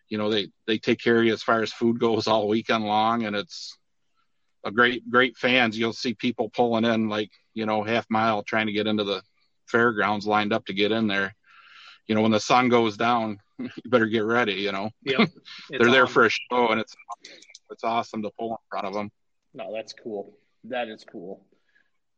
you 0.08 0.18
know 0.18 0.30
they 0.30 0.48
they 0.66 0.78
take 0.78 1.00
care 1.00 1.20
of 1.20 1.26
you 1.26 1.34
as 1.34 1.44
far 1.44 1.62
as 1.62 1.74
food 1.74 2.00
goes 2.00 2.28
all 2.28 2.48
weekend 2.48 2.86
long 2.86 3.24
and 3.24 3.36
it's 3.36 3.78
a 4.64 4.72
great 4.72 5.10
great 5.10 5.36
fans. 5.38 5.78
You'll 5.78 5.94
see 5.94 6.14
people 6.14 6.50
pulling 6.50 6.86
in 6.86 7.10
like 7.10 7.32
you 7.54 7.66
know 7.66 7.84
half 7.84 8.06
mile 8.10 8.44
trying 8.44 8.68
to 8.68 8.74
get 8.74 8.88
into 8.88 9.04
the 9.04 9.22
fairgrounds 9.68 10.26
lined 10.26 10.54
up 10.54 10.66
to 10.68 10.74
get 10.74 10.94
in 10.94 11.08
there. 11.08 11.36
You 12.08 12.16
know 12.16 12.22
when 12.22 12.32
the 12.32 12.40
sun 12.40 12.70
goes 12.70 12.96
down 12.96 13.40
you 13.60 13.70
better 13.86 14.08
get 14.08 14.24
ready 14.24 14.54
you 14.54 14.72
know? 14.72 14.90
Yep. 15.04 15.30
they're 15.70 15.92
there 15.92 16.08
for 16.08 16.26
a 16.26 16.30
show 16.30 16.70
and 16.70 16.80
it's 16.80 16.96
it's 17.70 17.84
awesome 17.84 18.22
to 18.24 18.32
pull 18.40 18.52
in 18.52 18.58
front 18.70 18.88
of 18.88 18.94
them 18.94 19.12
no 19.54 19.74
that's 19.74 19.94
cool. 19.94 20.34
That 20.64 20.88
is 20.88 21.06
cool 21.10 21.46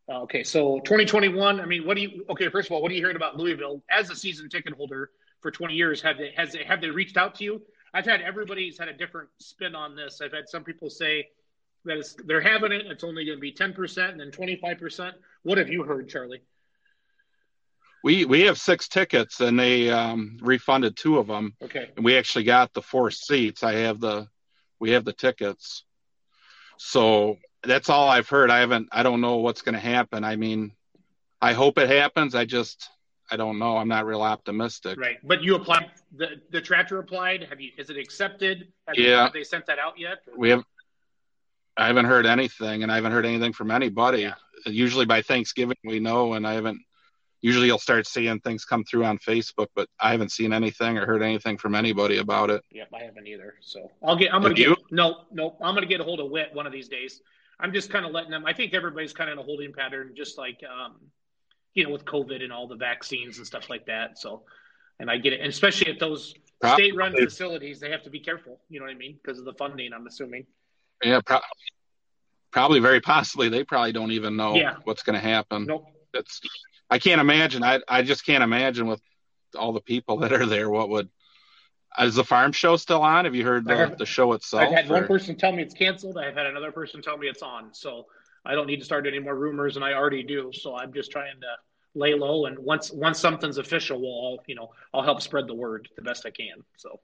okay 0.09 0.43
so 0.43 0.79
2021 0.79 1.59
i 1.59 1.65
mean 1.65 1.85
what 1.85 1.95
do 1.95 2.01
you 2.01 2.25
okay 2.29 2.49
first 2.49 2.67
of 2.67 2.73
all 2.73 2.81
what 2.81 2.91
are 2.91 2.95
you 2.95 3.01
hearing 3.01 3.15
about 3.15 3.37
louisville 3.37 3.81
as 3.89 4.09
a 4.09 4.15
season 4.15 4.49
ticket 4.49 4.73
holder 4.73 5.11
for 5.41 5.49
20 5.49 5.73
years 5.73 6.01
have 6.01 6.17
they 6.17 6.33
has 6.35 6.51
they 6.51 6.63
have 6.63 6.81
they 6.81 6.89
reached 6.89 7.17
out 7.17 7.35
to 7.35 7.43
you 7.43 7.61
I've 7.93 8.05
had 8.05 8.21
everybody's 8.21 8.79
had 8.79 8.87
a 8.87 8.93
different 8.93 9.29
spin 9.39 9.75
on 9.75 9.95
this. 9.95 10.19
I've 10.21 10.33
had 10.33 10.49
some 10.49 10.63
people 10.63 10.89
say 10.89 11.29
that 11.85 12.03
they're 12.25 12.41
having 12.41 12.71
it. 12.71 12.87
It's 12.87 13.03
only 13.03 13.25
going 13.25 13.37
to 13.37 13.41
be 13.41 13.51
ten 13.51 13.73
percent 13.73 14.11
and 14.11 14.19
then 14.19 14.31
twenty 14.31 14.55
five 14.55 14.79
percent. 14.79 15.15
What 15.43 15.59
have 15.59 15.69
you 15.69 15.83
heard, 15.83 16.09
Charlie? 16.09 16.41
We 18.03 18.25
we 18.25 18.41
have 18.41 18.57
six 18.57 18.87
tickets 18.87 19.39
and 19.41 19.59
they 19.59 19.89
um, 19.89 20.37
refunded 20.41 20.97
two 20.97 21.19
of 21.19 21.27
them. 21.27 21.55
Okay. 21.61 21.91
And 21.95 22.03
we 22.03 22.17
actually 22.17 22.45
got 22.45 22.73
the 22.73 22.81
four 22.81 23.11
seats. 23.11 23.63
I 23.63 23.73
have 23.73 23.99
the 23.99 24.27
we 24.79 24.91
have 24.91 25.05
the 25.05 25.13
tickets. 25.13 25.83
So 26.77 27.37
that's 27.63 27.89
all 27.89 28.09
I've 28.09 28.29
heard. 28.29 28.49
I 28.49 28.59
haven't. 28.59 28.89
I 28.91 29.03
don't 29.03 29.21
know 29.21 29.37
what's 29.37 29.61
going 29.61 29.75
to 29.75 29.81
happen. 29.81 30.23
I 30.23 30.35
mean, 30.35 30.73
I 31.41 31.53
hope 31.53 31.77
it 31.77 31.89
happens. 31.89 32.35
I 32.35 32.45
just 32.45 32.89
I 33.31 33.35
don't 33.35 33.57
know. 33.57 33.77
I'm 33.77 33.87
not 33.87 34.05
real 34.05 34.21
optimistic. 34.21 34.99
Right, 34.99 35.17
but 35.23 35.41
you 35.41 35.55
applied. 35.55 35.89
The 36.15 36.41
the 36.51 36.61
tractor 36.61 36.99
applied. 36.99 37.47
Have 37.49 37.59
you? 37.59 37.71
Is 37.77 37.89
it 37.89 37.97
accepted? 37.97 38.67
Have 38.87 38.95
yeah. 38.95 39.03
You, 39.05 39.15
have 39.15 39.33
they 39.33 39.43
sent 39.43 39.65
that 39.67 39.79
out 39.79 39.97
yet? 39.97 40.19
Or? 40.31 40.37
We 40.37 40.49
have. 40.49 40.63
I 41.75 41.87
haven't 41.87 42.05
heard 42.05 42.27
anything, 42.27 42.83
and 42.83 42.91
I 42.91 42.95
haven't 42.95 43.13
heard 43.13 43.25
anything 43.25 43.53
from 43.53 43.71
anybody. 43.71 44.21
Yeah. 44.21 44.35
Usually 44.65 45.05
by 45.05 45.21
Thanksgiving 45.21 45.77
we 45.83 45.99
know, 45.99 46.33
and 46.33 46.45
I 46.45 46.53
haven't. 46.53 46.79
Usually 47.41 47.67
you'll 47.67 47.79
start 47.79 48.07
seeing 48.07 48.39
things 48.39 48.63
come 48.63 48.85
through 48.85 49.03
on 49.03 49.17
Facebook, 49.17 49.67
but 49.75 49.89
I 49.99 50.11
haven't 50.11 50.31
seen 50.31 50.53
anything 50.53 50.97
or 50.97 51.05
heard 51.05 51.21
anything 51.21 51.57
from 51.57 51.75
anybody 51.75 52.19
about 52.19 52.49
it. 52.49 52.61
Yep, 52.71 52.89
I 52.93 53.03
haven't 53.03 53.27
either. 53.27 53.55
So 53.61 53.91
I'll 54.03 54.15
get. 54.15 54.33
I'm 54.33 54.41
gonna 54.41 54.53
get. 54.53 54.67
You? 54.67 54.77
No, 54.91 55.25
no, 55.31 55.57
I'm 55.59 55.73
gonna 55.73 55.87
get 55.87 56.01
a 56.01 56.03
hold 56.03 56.19
of 56.19 56.29
Wit 56.29 56.49
one 56.53 56.67
of 56.67 56.71
these 56.71 56.87
days. 56.87 57.21
I'm 57.63 57.71
just 57.71 57.89
kind 57.89 58.05
of 58.05 58.11
letting 58.11 58.29
them. 58.29 58.45
I 58.45 58.51
think 58.51 58.73
everybody's 58.73 59.13
kind 59.13 59.29
of 59.29 59.33
in 59.35 59.39
a 59.39 59.43
holding 59.43 59.71
pattern, 59.71 60.13
just 60.15 60.37
like 60.37 60.61
um, 60.69 60.97
you 61.73 61.85
know, 61.85 61.89
with 61.89 62.03
COVID 62.03 62.43
and 62.43 62.51
all 62.51 62.67
the 62.67 62.75
vaccines 62.75 63.37
and 63.37 63.47
stuff 63.47 63.69
like 63.69 63.85
that. 63.85 64.19
So, 64.19 64.43
and 64.99 65.09
I 65.09 65.17
get 65.17 65.31
it, 65.31 65.39
and 65.39 65.49
especially 65.49 65.89
at 65.91 65.97
those 65.97 66.35
probably. 66.59 66.89
state-run 66.89 67.15
facilities, 67.15 67.79
they 67.79 67.89
have 67.89 68.03
to 68.03 68.09
be 68.09 68.19
careful. 68.19 68.59
You 68.69 68.79
know 68.79 68.85
what 68.85 68.91
I 68.91 68.97
mean? 68.97 69.17
Because 69.23 69.39
of 69.39 69.45
the 69.45 69.53
funding, 69.53 69.93
I'm 69.93 70.05
assuming. 70.05 70.45
Yeah, 71.01 71.21
pro- 71.25 71.39
probably, 72.51 72.81
very 72.81 72.99
possibly, 72.99 73.47
they 73.47 73.63
probably 73.63 73.93
don't 73.93 74.11
even 74.11 74.35
know 74.35 74.55
yeah. 74.55 74.75
what's 74.83 75.03
going 75.03 75.15
to 75.15 75.25
happen. 75.25 75.65
Nope. 75.65 75.85
That's. 76.13 76.41
I 76.89 76.99
can't 76.99 77.21
imagine. 77.21 77.63
I 77.63 77.79
I 77.87 78.01
just 78.03 78.25
can't 78.25 78.43
imagine 78.43 78.87
with 78.87 79.01
all 79.57 79.71
the 79.71 79.81
people 79.81 80.17
that 80.17 80.33
are 80.33 80.45
there. 80.45 80.69
What 80.69 80.89
would 80.89 81.09
is 81.99 82.15
the 82.15 82.23
farm 82.23 82.51
show 82.51 82.75
still 82.75 83.01
on? 83.01 83.25
Have 83.25 83.35
you 83.35 83.43
heard 83.43 83.65
the, 83.65 83.95
the 83.97 84.05
show 84.05 84.33
itself? 84.33 84.63
I've 84.63 84.71
had 84.71 84.89
or? 84.89 84.93
one 84.95 85.07
person 85.07 85.35
tell 85.35 85.51
me 85.51 85.63
it's 85.63 85.73
canceled. 85.73 86.17
I've 86.17 86.35
had 86.35 86.45
another 86.45 86.71
person 86.71 87.01
tell 87.01 87.17
me 87.17 87.27
it's 87.27 87.41
on. 87.41 87.73
So 87.73 88.07
I 88.45 88.55
don't 88.55 88.67
need 88.67 88.79
to 88.79 88.85
start 88.85 89.07
any 89.07 89.19
more 89.19 89.35
rumors, 89.35 89.75
and 89.75 89.85
I 89.85 89.93
already 89.93 90.23
do. 90.23 90.51
So 90.53 90.75
I'm 90.75 90.93
just 90.93 91.11
trying 91.11 91.39
to 91.41 91.47
lay 91.95 92.13
low, 92.15 92.45
and 92.45 92.57
once 92.59 92.91
once 92.91 93.19
something's 93.19 93.57
official, 93.57 93.99
we'll 93.99 94.09
all 94.09 94.43
you 94.47 94.55
know 94.55 94.71
I'll 94.93 95.03
help 95.03 95.21
spread 95.21 95.47
the 95.47 95.53
word 95.53 95.89
the 95.95 96.01
best 96.01 96.25
I 96.25 96.31
can. 96.31 96.63
So. 96.77 96.99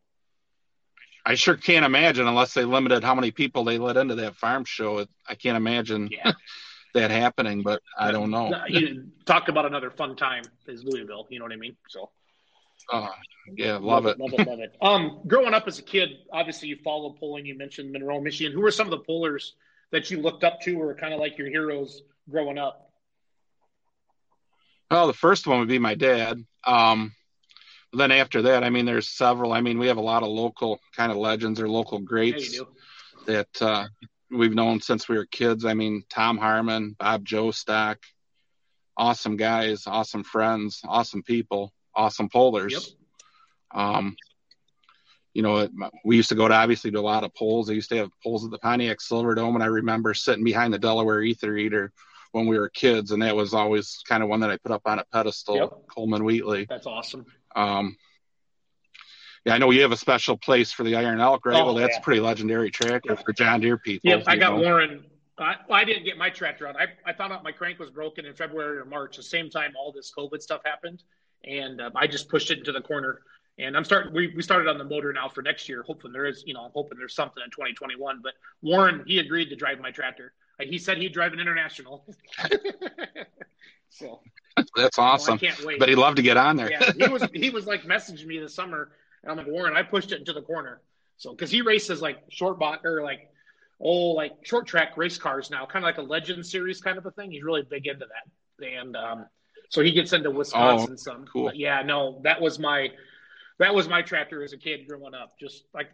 I 1.25 1.36
sure 1.36 1.58
can't 1.58 1.86
imagine 1.86 2.28
unless 2.28 2.54
they 2.54 2.63
limited 2.63 3.04
how 3.04 3.13
many 3.13 3.30
people 3.30 3.63
they 3.65 3.78
let 3.78 3.97
into 3.97 4.15
that 4.15 4.38
farm 4.38 4.63
show. 4.63 5.06
I 5.28 5.36
can't 5.36 5.58
imagine 5.58 6.10
yeah. 6.12 6.32
that 6.95 7.12
happening, 7.12 7.62
but 7.62 7.82
I 7.97 8.12
don't 8.12 8.32
know. 8.32 8.52
You 8.67 9.10
talk 9.25 9.49
about 9.49 9.65
another 9.65 9.91
fun 9.91 10.15
time 10.15 10.43
is 10.65 10.84
Louisville. 10.84 11.28
You 11.30 11.39
know 11.39 11.45
what 11.45 11.52
I 11.52 11.58
mean? 11.58 11.75
So. 11.89 12.10
Uh, 12.92 13.08
yeah, 13.56 13.74
love, 13.74 13.84
love 13.84 14.06
it. 14.06 14.20
Love 14.20 14.34
it, 14.34 14.48
love 14.48 14.60
it. 14.60 14.76
Um, 14.82 15.22
growing 15.28 15.54
up 15.54 15.68
as 15.68 15.80
a 15.80 15.84
kid, 15.84 16.10
obviously 16.32 16.70
you 16.70 16.78
followed 16.84 17.18
pulling. 17.20 17.46
You 17.46 17.58
mentioned 17.58 17.92
Monroe, 17.92 18.22
Michigan. 18.22 18.54
Who 18.54 18.62
were 18.62 18.72
some 18.72 18.88
of 18.88 18.92
the 18.92 19.00
pullers 19.00 19.56
that 19.92 20.12
you 20.12 20.22
looked 20.22 20.44
up 20.44 20.62
to 20.62 20.82
or 20.82 20.96
kind 20.96 21.13
of 21.13 21.20
like 21.20 21.38
your 21.38 21.50
heroes 21.50 22.04
growing 22.30 22.58
up? 22.58 22.92
Well, 24.92 25.08
the 25.08 25.13
first 25.13 25.46
one 25.46 25.60
would 25.60 25.68
be 25.68 25.80
my 25.80 25.96
dad. 25.96 26.44
Um, 26.65 27.13
then 27.94 28.12
after 28.12 28.44
that, 28.44 28.63
I 28.63 28.70
mean, 28.70 28.86
there's 28.86 29.10
several. 29.10 29.54
I 29.54 29.62
mean, 29.62 29.80
we 29.80 29.88
have 29.88 29.98
a 29.98 30.02
lot 30.02 30.24
of 30.24 30.30
local 30.30 30.80
kind 30.96 31.12
of 31.12 31.18
legends 31.18 31.60
or 31.60 31.68
local 31.68 32.00
greats 32.00 32.56
yeah, 32.56 32.63
that 33.26 33.62
uh, 33.62 33.88
we've 34.32 34.54
known 34.54 34.80
since 34.82 35.08
we 35.08 35.18
were 35.18 35.26
kids. 35.26 35.65
I 35.65 35.74
mean, 35.74 36.04
Tom 36.10 36.38
Harmon, 36.38 36.96
Bob 37.00 37.26
Jostock, 37.26 37.98
awesome 38.98 39.38
guys, 39.38 39.84
awesome 39.88 40.24
friends, 40.24 40.82
awesome 40.84 41.24
people, 41.24 41.74
awesome 42.00 42.30
pullers. 42.30 42.74
Yep. 42.74 43.82
Um, 43.82 44.16
you 45.34 45.44
know, 45.44 45.70
we 46.04 46.16
used 46.16 46.30
to 46.30 46.36
go 46.36 46.48
to 46.48 46.54
obviously 46.54 46.92
to 46.92 47.00
a 47.00 47.02
lot 47.02 47.24
of 47.24 47.34
pulls. 47.36 47.68
They 47.68 47.76
used 47.76 47.90
to 47.90 47.98
have 47.98 48.10
pulls 48.24 48.44
at 48.44 48.52
the 48.52 48.58
Pontiac 48.58 48.98
Silverdome, 49.00 49.54
and 49.54 49.64
I 49.64 49.68
remember 49.68 50.14
sitting 50.14 50.44
behind 50.44 50.74
the 50.74 50.80
Delaware 50.80 51.22
Ether 51.22 51.56
Eater 51.56 51.92
when 52.32 52.48
we 52.48 52.58
were 52.58 52.70
kids, 52.70 53.12
and 53.12 53.22
that 53.22 53.36
was 53.36 53.54
always 53.54 54.02
kind 54.08 54.24
of 54.24 54.30
one 54.30 54.40
that 54.40 54.50
I 54.50 54.58
put 54.58 54.72
up 54.72 54.82
on 54.86 55.00
a 55.00 55.06
pedestal. 55.14 55.56
Yep. 55.56 55.70
Coleman 55.88 56.24
Wheatley. 56.24 56.66
That's 56.68 56.88
awesome. 56.88 57.26
Um, 57.56 57.98
yeah, 59.46 59.54
I 59.54 59.58
know 59.58 59.72
you 59.72 59.82
have 59.82 59.92
a 59.92 59.98
special 59.98 60.38
place 60.38 60.72
for 60.72 60.84
the 60.84 60.96
Iron 60.96 61.20
Elk, 61.20 61.46
right? 61.46 61.62
Oh, 61.62 61.66
well, 61.66 61.76
that's 61.76 61.96
yeah. 61.96 62.00
a 62.00 62.04
pretty 62.04 62.22
legendary 62.22 62.72
track 62.72 63.04
yeah. 63.06 63.16
for 63.16 63.34
John 63.34 63.62
Deere 63.62 63.78
people. 63.78 64.10
Yep, 64.10 64.24
I 64.28 64.36
got 64.36 64.56
know. 64.56 64.64
Warren. 64.64 65.06
I, 65.38 65.56
I 65.72 65.86
didn't 65.86 66.04
get 66.04 66.18
my 66.18 66.30
tractor 66.30 66.68
out. 66.68 66.76
I, 66.76 66.88
I 67.06 67.14
found 67.14 67.32
out 67.32 67.44
my 67.44 67.54
crank 67.54 67.80
was 67.80 67.90
broken 67.90 68.26
in 68.26 68.34
February 68.34 68.78
or 68.78 68.86
March, 68.86 69.16
the 69.16 69.24
same 69.24 69.50
time 69.50 69.72
all 69.80 69.94
this 69.94 70.12
COVID 70.16 70.42
stuff 70.42 70.62
happened, 70.66 71.04
and 71.43 71.82
um, 71.82 71.91
I 71.95 72.08
just 72.08 72.30
pushed 72.30 72.52
it 72.52 72.60
into 72.60 72.71
the 72.71 72.82
corner. 72.82 73.21
And 73.58 73.75
I'm 73.75 73.84
starting. 73.84 74.13
We, 74.13 74.34
we 74.36 74.41
started 74.41 74.69
on 74.69 74.78
the 74.78 74.86
motor 74.86 75.12
now 75.12 75.28
for 75.28 75.41
next 75.41 75.67
year. 75.67 75.84
Hoping 75.86 76.13
there 76.13 76.25
is, 76.25 76.43
you 76.45 76.54
know, 76.54 76.62
I'm 76.62 76.71
hoping 76.73 76.97
there's 76.97 77.15
something 77.15 77.43
in 77.43 77.52
2021. 77.52 78.21
But 78.23 78.34
Warren, 78.62 79.04
he 79.06 79.19
agreed 79.19 79.49
to 79.49 79.56
drive 79.56 79.80
my 79.82 79.91
tractor. 79.91 80.34
He 80.62 80.78
said 80.78 80.97
he'd 80.97 81.13
drive 81.13 81.34
an 81.34 81.39
international. 81.39 82.06
so 83.89 84.21
that's 84.75 84.99
awesome. 84.99 85.34
Well, 85.34 85.36
I 85.36 85.54
can't 85.54 85.65
wait. 85.65 85.80
But 85.80 85.89
he'd 85.89 85.95
love 85.95 86.15
to 86.15 86.21
get 86.21 86.38
on 86.38 86.56
there. 86.58 86.71
yeah, 86.71 86.91
he 86.97 87.08
was 87.08 87.23
he 87.34 87.49
was 87.49 87.65
like 87.65 87.84
messaging 87.84 88.25
me 88.25 88.39
this 88.39 88.54
summer, 88.54 88.91
and 89.23 89.32
I'm 89.32 89.38
like 89.38 89.47
Warren, 89.47 89.75
I 89.75 89.84
pushed 89.84 90.12
it 90.12 90.19
into 90.19 90.34
the 90.34 90.41
corner. 90.41 90.82
So 91.17 91.32
because 91.32 91.52
he 91.52 91.62
races 91.62 92.02
like 92.02 92.19
short 92.30 92.60
bot 92.60 92.86
or 92.86 93.04
like 93.04 93.30
oh 93.80 94.12
like 94.12 94.34
short 94.43 94.67
track 94.67 94.97
race 94.97 95.17
cars 95.17 95.49
now, 95.49 95.65
kind 95.65 95.84
of 95.84 95.88
like 95.88 95.97
a 95.97 96.02
Legend 96.02 96.45
Series 96.45 96.82
kind 96.82 96.97
of 96.97 97.06
a 97.06 97.12
thing. 97.12 97.32
He's 97.32 97.43
really 97.43 97.63
big 97.63 97.88
into 97.88 98.06
that, 98.06 98.65
and 98.65 98.95
um, 98.95 99.25
so 99.70 99.82
he 99.82 99.92
gets 99.92 100.14
into 100.14 100.32
Wisconsin 100.32 100.94
oh, 100.94 100.96
some. 100.96 101.26
Cool. 101.26 101.46
But 101.46 101.56
yeah, 101.56 101.82
no, 101.84 102.20
that 102.24 102.42
was 102.42 102.60
my 102.60 102.90
that 103.60 103.74
was 103.74 103.88
my 103.88 104.02
tractor 104.02 104.44
as 104.44 104.54
a 104.54 104.58
kid 104.58 104.88
growing 104.88 105.14
up. 105.14 105.40
Just 105.40 105.64
like 105.74 105.90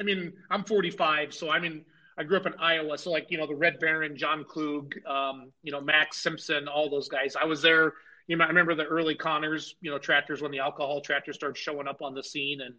I 0.00 0.02
mean, 0.02 0.32
I'm 0.50 0.64
45, 0.64 1.34
so 1.34 1.50
I 1.50 1.60
mean. 1.60 1.84
I 2.20 2.24
grew 2.24 2.36
up 2.36 2.46
in 2.46 2.54
Iowa, 2.58 2.98
so 2.98 3.12
like 3.12 3.30
you 3.30 3.38
know 3.38 3.46
the 3.46 3.54
Red 3.54 3.78
Baron, 3.78 4.16
John 4.16 4.42
Klug, 4.42 4.92
um, 5.06 5.52
you 5.62 5.70
know 5.70 5.80
Max 5.80 6.16
Simpson, 6.20 6.66
all 6.66 6.90
those 6.90 7.08
guys. 7.08 7.36
I 7.40 7.44
was 7.44 7.62
there. 7.62 7.92
You 8.26 8.36
know, 8.36 8.44
I 8.44 8.48
remember 8.48 8.74
the 8.74 8.86
early 8.86 9.14
Connors, 9.14 9.76
you 9.82 9.90
know, 9.92 9.98
tractors 9.98 10.42
when 10.42 10.50
the 10.50 10.58
alcohol 10.58 11.00
tractors 11.00 11.36
started 11.36 11.56
showing 11.56 11.86
up 11.86 12.02
on 12.02 12.14
the 12.14 12.24
scene, 12.24 12.60
and 12.60 12.74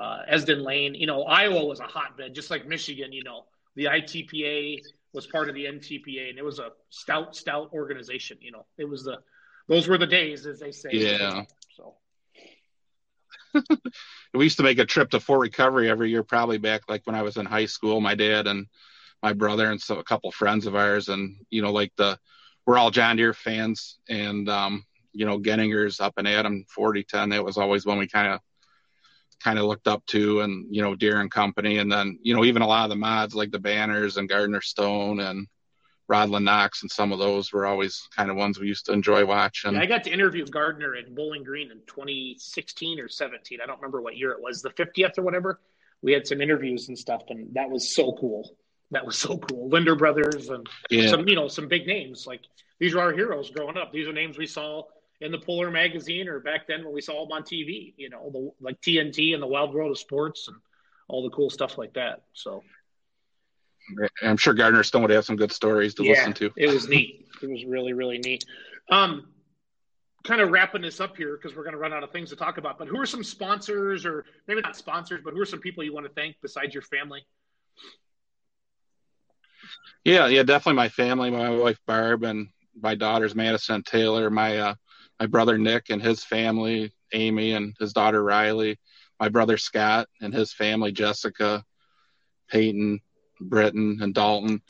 uh, 0.00 0.22
Esden 0.28 0.62
Lane. 0.62 0.94
You 0.94 1.06
know, 1.06 1.24
Iowa 1.24 1.64
was 1.64 1.80
a 1.80 1.84
hotbed, 1.84 2.34
just 2.34 2.50
like 2.50 2.66
Michigan. 2.66 3.12
You 3.12 3.22
know, 3.22 3.44
the 3.76 3.84
ITPA 3.84 4.80
was 5.12 5.26
part 5.26 5.48
of 5.48 5.54
the 5.54 5.64
NTPA, 5.64 6.30
and 6.30 6.38
it 6.38 6.44
was 6.44 6.58
a 6.58 6.70
stout, 6.88 7.36
stout 7.36 7.70
organization. 7.72 8.38
You 8.40 8.52
know, 8.52 8.66
it 8.78 8.88
was 8.88 9.04
the 9.04 9.18
those 9.70 9.86
were 9.86 9.96
the 9.96 10.06
days, 10.06 10.46
as 10.46 10.58
they 10.58 10.72
say. 10.72 10.90
Yeah. 10.92 11.44
So. 11.76 11.94
we 14.34 14.44
used 14.44 14.56
to 14.56 14.64
make 14.64 14.80
a 14.80 14.84
trip 14.84 15.10
to 15.10 15.20
Fort 15.20 15.40
Recovery 15.40 15.88
every 15.88 16.10
year, 16.10 16.24
probably 16.24 16.58
back 16.58 16.82
like 16.88 17.06
when 17.06 17.14
I 17.14 17.22
was 17.22 17.36
in 17.36 17.46
high 17.46 17.66
school. 17.66 18.00
My 18.00 18.16
dad 18.16 18.48
and 18.48 18.66
my 19.22 19.32
brother 19.32 19.70
and 19.70 19.80
so 19.80 19.98
a 19.98 20.04
couple 20.04 20.32
friends 20.32 20.66
of 20.66 20.74
ours, 20.74 21.08
and 21.08 21.36
you 21.50 21.62
know, 21.62 21.70
like 21.70 21.92
the 21.96 22.18
we're 22.66 22.78
all 22.78 22.90
John 22.90 23.16
Deere 23.16 23.32
fans, 23.32 23.98
and 24.08 24.48
um, 24.48 24.84
you 25.12 25.24
know, 25.24 25.38
Genninger's 25.38 26.00
up 26.00 26.14
and 26.16 26.26
Adam 26.26 26.64
4010. 26.68 27.28
That 27.28 27.44
was 27.44 27.56
always 27.56 27.86
when 27.86 27.98
we 27.98 28.08
kind 28.08 28.34
of 28.34 28.40
kind 29.40 29.58
of 29.58 29.66
looked 29.66 29.86
up 29.86 30.04
to 30.06 30.40
and 30.40 30.66
you 30.68 30.82
know 30.82 30.96
Deere 30.96 31.20
and 31.20 31.30
Company 31.30 31.78
and 31.78 31.90
then 31.90 32.18
you 32.22 32.34
know 32.34 32.44
even 32.44 32.60
a 32.60 32.66
lot 32.66 32.84
of 32.84 32.90
the 32.90 32.96
mods 32.96 33.34
like 33.34 33.50
the 33.50 33.58
Banners 33.58 34.16
and 34.16 34.28
Gardner 34.28 34.60
Stone 34.60 35.20
and 35.20 35.46
Rod 36.10 36.28
Knox 36.28 36.82
and 36.82 36.90
some 36.90 37.12
of 37.12 37.20
those 37.20 37.52
were 37.52 37.66
always 37.66 38.08
kind 38.16 38.30
of 38.30 38.36
ones 38.36 38.58
we 38.58 38.66
used 38.66 38.86
to 38.86 38.92
enjoy 38.92 39.24
watching. 39.24 39.74
Yeah, 39.74 39.80
I 39.80 39.86
got 39.86 40.02
to 40.04 40.10
interview 40.10 40.44
Gardner 40.44 40.96
at 40.96 41.14
Bowling 41.14 41.44
Green 41.44 41.70
in 41.70 41.78
2016 41.86 42.98
or 42.98 43.08
17. 43.08 43.60
I 43.62 43.66
don't 43.66 43.76
remember 43.76 44.02
what 44.02 44.16
year 44.16 44.32
it 44.32 44.42
was, 44.42 44.60
the 44.60 44.70
50th 44.70 45.18
or 45.18 45.22
whatever. 45.22 45.60
We 46.02 46.12
had 46.12 46.26
some 46.26 46.40
interviews 46.40 46.88
and 46.88 46.98
stuff, 46.98 47.22
and 47.28 47.54
that 47.54 47.70
was 47.70 47.94
so 47.94 48.12
cool. 48.18 48.56
That 48.90 49.06
was 49.06 49.16
so 49.16 49.38
cool. 49.38 49.68
Linder 49.68 49.94
Brothers 49.94 50.48
and 50.48 50.66
yeah. 50.90 51.08
some 51.08 51.28
you 51.28 51.36
know 51.36 51.46
some 51.46 51.68
big 51.68 51.86
names 51.86 52.26
like 52.26 52.40
these 52.80 52.94
are 52.94 53.00
our 53.00 53.12
heroes 53.12 53.50
growing 53.50 53.76
up. 53.76 53.92
These 53.92 54.08
are 54.08 54.12
names 54.12 54.36
we 54.36 54.46
saw 54.46 54.82
in 55.20 55.30
the 55.30 55.38
Puller 55.38 55.70
magazine 55.70 56.28
or 56.28 56.40
back 56.40 56.66
then 56.66 56.84
when 56.84 56.94
we 56.94 57.02
saw 57.02 57.24
them 57.24 57.32
on 57.32 57.42
TV, 57.42 57.94
you 57.96 58.10
know, 58.10 58.30
the, 58.32 58.50
like 58.60 58.80
TNT 58.80 59.34
and 59.34 59.42
the 59.42 59.46
Wild 59.46 59.74
World 59.74 59.92
of 59.92 59.98
Sports 59.98 60.48
and 60.48 60.56
all 61.08 61.22
the 61.22 61.30
cool 61.30 61.50
stuff 61.50 61.78
like 61.78 61.92
that. 61.94 62.22
So 62.32 62.64
I'm 64.22 64.36
sure 64.36 64.54
Gardner 64.54 64.82
Stone 64.82 65.02
would 65.02 65.10
have 65.10 65.24
some 65.24 65.36
good 65.36 65.52
stories 65.52 65.94
to 65.94 66.04
yeah, 66.04 66.10
listen 66.12 66.32
to. 66.34 66.50
it 66.56 66.68
was 66.68 66.88
neat. 66.88 67.26
It 67.42 67.48
was 67.48 67.64
really, 67.64 67.92
really 67.92 68.18
neat. 68.18 68.44
Um, 68.90 69.28
kind 70.24 70.40
of 70.40 70.50
wrapping 70.50 70.82
this 70.82 71.00
up 71.00 71.16
here 71.16 71.36
because 71.36 71.56
we're 71.56 71.62
going 71.62 71.74
to 71.74 71.78
run 71.78 71.92
out 71.92 72.02
of 72.02 72.10
things 72.10 72.30
to 72.30 72.36
talk 72.36 72.58
about. 72.58 72.78
But 72.78 72.88
who 72.88 73.00
are 73.00 73.06
some 73.06 73.24
sponsors, 73.24 74.04
or 74.04 74.24
maybe 74.46 74.60
not 74.60 74.76
sponsors, 74.76 75.20
but 75.24 75.34
who 75.34 75.40
are 75.40 75.46
some 75.46 75.60
people 75.60 75.82
you 75.82 75.94
want 75.94 76.06
to 76.06 76.12
thank 76.12 76.36
besides 76.42 76.74
your 76.74 76.82
family? 76.82 77.24
Yeah, 80.04 80.26
yeah, 80.26 80.42
definitely 80.42 80.76
my 80.76 80.88
family, 80.88 81.30
my 81.30 81.50
wife 81.50 81.78
Barb, 81.86 82.24
and 82.24 82.48
my 82.80 82.94
daughters 82.94 83.34
Madison 83.34 83.76
and 83.76 83.86
Taylor. 83.86 84.30
My 84.30 84.58
uh, 84.58 84.74
my 85.18 85.26
brother 85.26 85.58
Nick 85.58 85.90
and 85.90 86.02
his 86.02 86.24
family, 86.24 86.92
Amy 87.12 87.52
and 87.52 87.74
his 87.78 87.92
daughter 87.92 88.22
Riley, 88.22 88.78
my 89.18 89.28
brother 89.28 89.58
Scott 89.58 90.08
and 90.20 90.32
his 90.32 90.52
family, 90.52 90.92
Jessica, 90.92 91.62
Peyton, 92.48 93.00
Britton, 93.40 93.98
and 94.02 94.14
Dalton. 94.14 94.62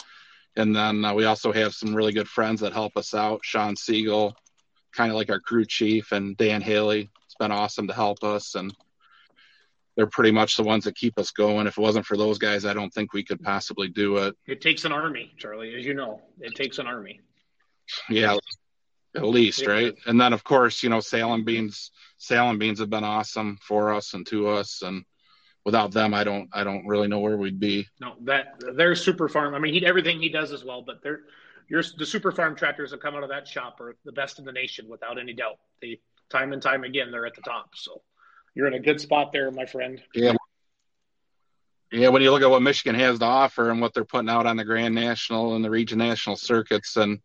And 0.56 0.74
then 0.74 1.04
uh, 1.04 1.14
we 1.14 1.24
also 1.24 1.52
have 1.52 1.74
some 1.74 1.94
really 1.94 2.12
good 2.12 2.28
friends 2.28 2.60
that 2.60 2.72
help 2.72 2.96
us 2.96 3.14
out. 3.14 3.40
Sean 3.44 3.76
Siegel, 3.76 4.36
kind 4.92 5.10
of 5.10 5.16
like 5.16 5.30
our 5.30 5.40
crew 5.40 5.64
chief, 5.64 6.12
and 6.12 6.36
Dan 6.36 6.60
Haley. 6.60 7.10
It's 7.24 7.36
been 7.38 7.52
awesome 7.52 7.86
to 7.86 7.94
help 7.94 8.24
us, 8.24 8.54
and 8.54 8.74
they're 9.96 10.06
pretty 10.06 10.32
much 10.32 10.56
the 10.56 10.62
ones 10.62 10.84
that 10.84 10.96
keep 10.96 11.18
us 11.18 11.30
going. 11.30 11.66
If 11.66 11.78
it 11.78 11.80
wasn't 11.80 12.06
for 12.06 12.16
those 12.16 12.38
guys, 12.38 12.64
I 12.64 12.74
don't 12.74 12.92
think 12.92 13.12
we 13.12 13.24
could 13.24 13.42
possibly 13.42 13.88
do 13.88 14.16
it. 14.18 14.36
It 14.46 14.60
takes 14.60 14.84
an 14.84 14.92
army, 14.92 15.34
Charlie, 15.36 15.74
as 15.74 15.84
you 15.84 15.94
know. 15.94 16.22
It 16.40 16.54
takes 16.54 16.78
an 16.78 16.86
army. 16.86 17.20
Yeah, 18.08 18.36
at 19.16 19.24
least, 19.24 19.62
yeah. 19.62 19.70
right? 19.70 19.94
And 20.06 20.20
then 20.20 20.32
of 20.32 20.44
course, 20.44 20.82
you 20.82 20.88
know, 20.88 21.00
Salem 21.00 21.44
beans, 21.44 21.90
Salem 22.18 22.58
beans 22.58 22.78
have 22.78 22.90
been 22.90 23.04
awesome 23.04 23.58
for 23.62 23.92
us 23.92 24.14
and 24.14 24.26
to 24.28 24.48
us, 24.48 24.82
and 24.82 25.04
without 25.64 25.92
them, 25.92 26.14
I 26.14 26.24
don't, 26.24 26.48
I 26.52 26.64
don't 26.64 26.86
really 26.86 27.08
know 27.08 27.20
where 27.20 27.36
we'd 27.36 27.60
be. 27.60 27.86
No, 28.00 28.14
that 28.22 28.62
they're 28.74 28.94
super 28.94 29.28
farm. 29.28 29.54
I 29.54 29.58
mean, 29.58 29.74
he 29.74 29.84
everything 29.84 30.20
he 30.20 30.28
does 30.28 30.52
as 30.52 30.64
well, 30.64 30.82
but 30.82 31.02
they're 31.02 31.20
your 31.68 31.82
the 31.98 32.06
super 32.06 32.32
farm 32.32 32.56
tractors 32.56 32.90
that 32.90 33.00
come 33.00 33.14
out 33.14 33.22
of 33.22 33.30
that 33.30 33.46
shop 33.46 33.80
are 33.80 33.96
the 34.04 34.12
best 34.12 34.38
in 34.38 34.44
the 34.44 34.52
nation 34.52 34.88
without 34.88 35.18
any 35.18 35.32
doubt. 35.32 35.58
They 35.80 36.00
time 36.28 36.52
and 36.52 36.62
time 36.62 36.84
again 36.84 37.10
they're 37.10 37.26
at 37.26 37.34
the 37.34 37.42
top. 37.42 37.70
So 37.74 38.02
you're 38.54 38.66
in 38.66 38.74
a 38.74 38.80
good 38.80 39.00
spot 39.00 39.32
there, 39.32 39.50
my 39.50 39.66
friend. 39.66 40.02
Yeah. 40.14 40.34
Yeah, 41.92 42.08
when 42.08 42.22
you 42.22 42.30
look 42.30 42.42
at 42.42 42.50
what 42.50 42.62
Michigan 42.62 42.94
has 43.00 43.18
to 43.18 43.24
offer 43.24 43.68
and 43.68 43.80
what 43.80 43.94
they're 43.94 44.04
putting 44.04 44.28
out 44.28 44.46
on 44.46 44.56
the 44.56 44.64
Grand 44.64 44.94
National 44.94 45.56
and 45.56 45.64
the 45.64 45.70
Region 45.70 45.98
National 45.98 46.36
circuits, 46.36 46.96
and 46.96 47.18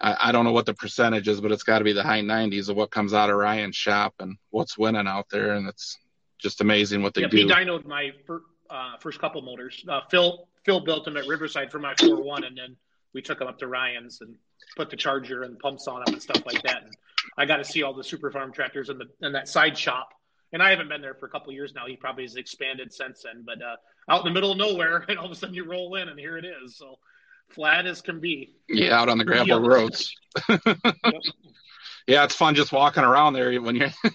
I, 0.00 0.16
I 0.20 0.32
don't 0.32 0.44
know 0.44 0.50
what 0.50 0.66
the 0.66 0.74
percentage 0.74 1.28
is, 1.28 1.40
but 1.40 1.52
it's 1.52 1.62
got 1.62 1.78
to 1.78 1.84
be 1.84 1.92
the 1.92 2.02
high 2.02 2.20
90s 2.20 2.68
of 2.68 2.76
what 2.76 2.90
comes 2.90 3.14
out 3.14 3.30
of 3.30 3.36
Ryan's 3.36 3.76
shop 3.76 4.14
and 4.18 4.38
what's 4.50 4.76
winning 4.76 5.06
out 5.06 5.26
there, 5.30 5.52
and 5.52 5.68
it's 5.68 5.98
just 6.38 6.60
amazing 6.60 7.02
what 7.02 7.14
they 7.14 7.22
yeah, 7.22 7.28
do. 7.28 7.36
He 7.36 7.46
dynoed 7.46 7.86
my 7.86 8.10
uh, 8.70 8.96
first 9.00 9.20
couple 9.20 9.42
motors. 9.42 9.84
Uh, 9.88 10.00
Phil 10.10 10.48
Phil 10.64 10.80
built 10.80 11.04
them 11.04 11.16
at 11.16 11.26
Riverside 11.26 11.70
for 11.70 11.78
my 11.78 11.94
4-1, 11.94 12.46
and 12.46 12.56
then 12.56 12.76
we 13.14 13.22
took 13.22 13.38
them 13.38 13.48
up 13.48 13.58
to 13.60 13.68
Ryan's 13.68 14.20
and 14.20 14.34
put 14.76 14.90
the 14.90 14.96
charger 14.96 15.42
and 15.42 15.58
pumps 15.58 15.86
on 15.86 16.02
them 16.04 16.14
and 16.14 16.22
stuff 16.22 16.42
like 16.44 16.62
that. 16.62 16.82
And 16.82 16.92
I 17.38 17.46
got 17.46 17.58
to 17.58 17.64
see 17.64 17.82
all 17.82 17.94
the 17.94 18.04
super 18.04 18.30
farm 18.30 18.52
tractors 18.52 18.88
in 18.88 18.98
the 18.98 19.06
in 19.22 19.32
that 19.32 19.48
side 19.48 19.78
shop. 19.78 20.10
And 20.52 20.62
I 20.62 20.70
haven't 20.70 20.88
been 20.88 21.00
there 21.02 21.14
for 21.14 21.26
a 21.26 21.28
couple 21.28 21.52
years 21.52 21.74
now. 21.74 21.86
He 21.86 21.96
probably 21.96 22.24
has 22.24 22.36
expanded 22.36 22.92
since 22.92 23.22
then. 23.22 23.44
But 23.44 23.62
uh, 23.62 23.76
out 24.08 24.20
in 24.20 24.26
the 24.26 24.34
middle 24.34 24.52
of 24.52 24.58
nowhere, 24.58 25.04
and 25.08 25.18
all 25.18 25.26
of 25.26 25.30
a 25.30 25.34
sudden 25.34 25.54
you 25.54 25.64
roll 25.64 25.96
in, 25.96 26.08
and 26.08 26.18
here 26.18 26.36
it 26.36 26.44
is. 26.44 26.76
So 26.76 26.98
flat 27.48 27.86
as 27.86 28.00
can 28.00 28.20
be. 28.20 28.54
Yeah, 28.68 28.98
out 28.98 29.08
on 29.08 29.18
the 29.18 29.24
gravel 29.24 29.60
yep. 29.60 29.70
roads. 29.70 30.14
yep. 30.48 31.22
Yeah, 32.06 32.24
it's 32.24 32.34
fun 32.34 32.54
just 32.54 32.72
walking 32.72 33.02
around 33.02 33.32
there 33.32 33.60
when 33.60 33.76
you're. 33.76 33.90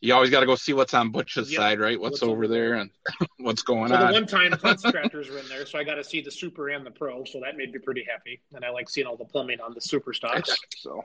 you 0.00 0.14
always 0.14 0.30
got 0.30 0.40
to 0.40 0.46
go 0.46 0.54
see 0.54 0.72
what's 0.72 0.94
on 0.94 1.10
Butch's 1.10 1.50
yep. 1.50 1.58
side, 1.58 1.80
right? 1.80 2.00
What's, 2.00 2.20
what's 2.20 2.22
over 2.22 2.46
there 2.46 2.74
and 2.74 2.90
what's 3.38 3.62
going 3.62 3.88
so 3.88 3.96
on. 3.96 4.06
The 4.06 4.12
one 4.12 4.26
time 4.26 4.52
Hunt's 4.62 4.82
tractors 4.82 5.28
were 5.28 5.38
in 5.38 5.48
there, 5.48 5.66
so 5.66 5.78
I 5.78 5.84
got 5.84 5.94
to 5.94 6.04
see 6.04 6.20
the 6.20 6.30
super 6.30 6.68
and 6.68 6.84
the 6.84 6.90
pro, 6.90 7.24
so 7.24 7.40
that 7.40 7.56
made 7.56 7.72
me 7.72 7.78
pretty 7.78 8.04
happy. 8.08 8.40
And 8.54 8.64
I 8.64 8.70
like 8.70 8.88
seeing 8.88 9.06
all 9.06 9.16
the 9.16 9.24
plumbing 9.24 9.60
on 9.60 9.74
the 9.74 9.80
super 9.80 10.12
stocks. 10.12 10.54
So. 10.76 11.02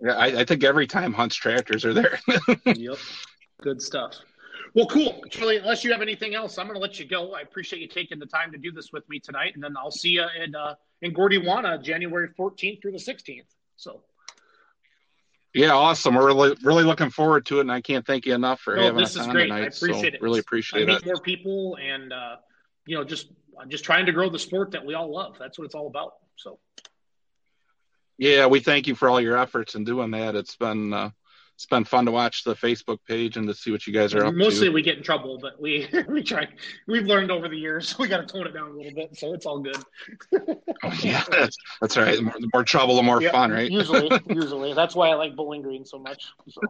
Yeah, 0.00 0.12
I, 0.12 0.40
I 0.40 0.44
think 0.44 0.64
every 0.64 0.86
time 0.86 1.12
Hunt's 1.12 1.36
tractors 1.36 1.84
are 1.84 1.94
there. 1.94 2.18
yep, 2.66 2.98
good 3.62 3.80
stuff. 3.80 4.14
Well, 4.74 4.86
cool. 4.86 5.22
Charlie, 5.30 5.58
unless 5.58 5.84
you 5.84 5.92
have 5.92 6.02
anything 6.02 6.34
else, 6.34 6.58
I'm 6.58 6.66
going 6.66 6.74
to 6.74 6.82
let 6.82 6.98
you 6.98 7.06
go. 7.06 7.32
I 7.34 7.42
appreciate 7.42 7.80
you 7.80 7.86
taking 7.86 8.18
the 8.18 8.26
time 8.26 8.50
to 8.50 8.58
do 8.58 8.72
this 8.72 8.92
with 8.92 9.08
me 9.08 9.20
tonight. 9.20 9.52
And 9.54 9.62
then 9.62 9.76
I'll 9.76 9.92
see 9.92 10.10
you 10.10 10.26
in, 10.42 10.56
uh, 10.56 10.74
in 11.00 11.14
Gordywana 11.14 11.80
January 11.80 12.28
14th 12.36 12.82
through 12.82 12.92
the 12.92 12.98
16th. 12.98 13.42
So. 13.76 14.02
Yeah, 15.54 15.70
awesome. 15.70 16.16
We're 16.16 16.26
really, 16.26 16.56
really 16.62 16.82
looking 16.82 17.10
forward 17.10 17.46
to 17.46 17.58
it, 17.58 17.62
and 17.62 17.72
I 17.72 17.80
can't 17.80 18.04
thank 18.04 18.26
you 18.26 18.34
enough 18.34 18.60
for 18.60 18.74
no, 18.74 18.82
having 18.82 19.04
us 19.04 19.16
on 19.16 19.30
great. 19.30 19.44
tonight. 19.44 19.62
I 19.62 19.66
appreciate 19.66 20.12
so, 20.12 20.16
it. 20.16 20.20
Really 20.20 20.40
appreciate 20.40 20.82
I 20.82 20.86
meet 20.86 21.02
it. 21.02 21.06
more 21.06 21.20
people, 21.20 21.78
and 21.80 22.12
uh, 22.12 22.36
you 22.86 22.96
know, 22.96 23.04
just 23.04 23.28
just 23.68 23.84
trying 23.84 24.06
to 24.06 24.12
grow 24.12 24.28
the 24.28 24.38
sport 24.38 24.72
that 24.72 24.84
we 24.84 24.94
all 24.94 25.14
love. 25.14 25.36
That's 25.38 25.56
what 25.56 25.64
it's 25.64 25.76
all 25.76 25.86
about. 25.86 26.14
So. 26.36 26.58
Yeah, 28.18 28.46
we 28.46 28.60
thank 28.60 28.88
you 28.88 28.96
for 28.96 29.08
all 29.08 29.20
your 29.20 29.36
efforts 29.38 29.76
in 29.76 29.84
doing 29.84 30.10
that. 30.10 30.34
It's 30.34 30.56
been 30.56 30.92
uh, 30.92 31.10
it's 31.54 31.66
been 31.66 31.84
fun 31.84 32.06
to 32.06 32.10
watch 32.10 32.42
the 32.42 32.54
Facebook 32.56 32.98
page 33.06 33.36
and 33.36 33.46
to 33.46 33.54
see 33.54 33.70
what 33.70 33.86
you 33.86 33.92
guys 33.92 34.12
are 34.12 34.24
up 34.24 34.34
Mostly 34.34 34.66
to. 34.66 34.72
we 34.72 34.82
get 34.82 34.96
in 34.96 35.04
trouble, 35.04 35.38
but 35.38 35.60
we 35.60 35.88
we 36.08 36.22
try. 36.22 36.48
We've 36.88 37.06
learned 37.06 37.30
over 37.30 37.48
the 37.48 37.56
years. 37.56 37.94
We 38.04 38.08
got 38.08 38.18
to 38.18 38.26
tone 38.26 38.46
it 38.46 38.52
down 38.52 38.70
a 38.70 38.74
little 38.74 38.92
bit, 38.92 39.16
so 39.16 39.32
it's 39.32 39.46
all 39.46 39.60
good. 39.60 39.76
oh, 40.82 40.92
yeah, 41.00 41.24
that's, 41.30 41.56
that's 41.80 41.96
right. 41.96 42.16
The 42.16 42.22
more, 42.22 42.34
the 42.38 42.50
more 42.52 42.64
trouble, 42.64 42.96
the 42.96 43.02
more 43.02 43.22
yep, 43.22 43.32
fun, 43.32 43.50
right? 43.50 43.70
usually, 43.70 44.10
usually 44.28 44.74
that's 44.74 44.94
why 44.94 45.08
I 45.08 45.14
like 45.14 45.34
Bowling 45.36 45.62
Green 45.62 45.86
so 45.86 45.98
much. 45.98 46.26
So. 46.50 46.60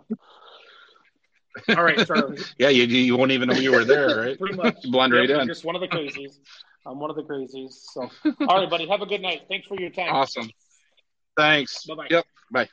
All 1.77 1.83
right, 1.83 2.07
Charlie. 2.07 2.39
yeah, 2.59 2.69
you 2.69 2.85
you 2.85 3.17
won't 3.17 3.33
even 3.33 3.49
know 3.49 3.57
you 3.57 3.73
were 3.73 3.85
there, 3.85 4.19
right? 4.19 4.39
Pretty 4.39 4.55
much. 4.55 4.77
blend 4.91 5.13
yep, 5.13 5.21
right 5.21 5.31
in. 5.31 5.49
Just 5.49 5.65
one 5.65 5.75
of 5.75 5.81
the 5.81 5.89
crazies. 5.89 6.39
I'm 6.87 7.01
one 7.01 7.11
of 7.11 7.17
the 7.17 7.23
crazies. 7.23 7.73
So, 7.73 8.11
all 8.47 8.61
right, 8.61 8.71
buddy. 8.71 8.87
Have 8.87 9.01
a 9.01 9.07
good 9.07 9.23
night. 9.23 9.43
Thanks 9.49 9.67
for 9.67 9.81
your 9.81 9.91
time. 9.91 10.15
Awesome. 10.15 10.51
Thanks. 11.37 11.85
Bye 11.87 11.95
bye. 11.95 12.07
Yep. 12.11 12.27
Bye. 12.53 12.69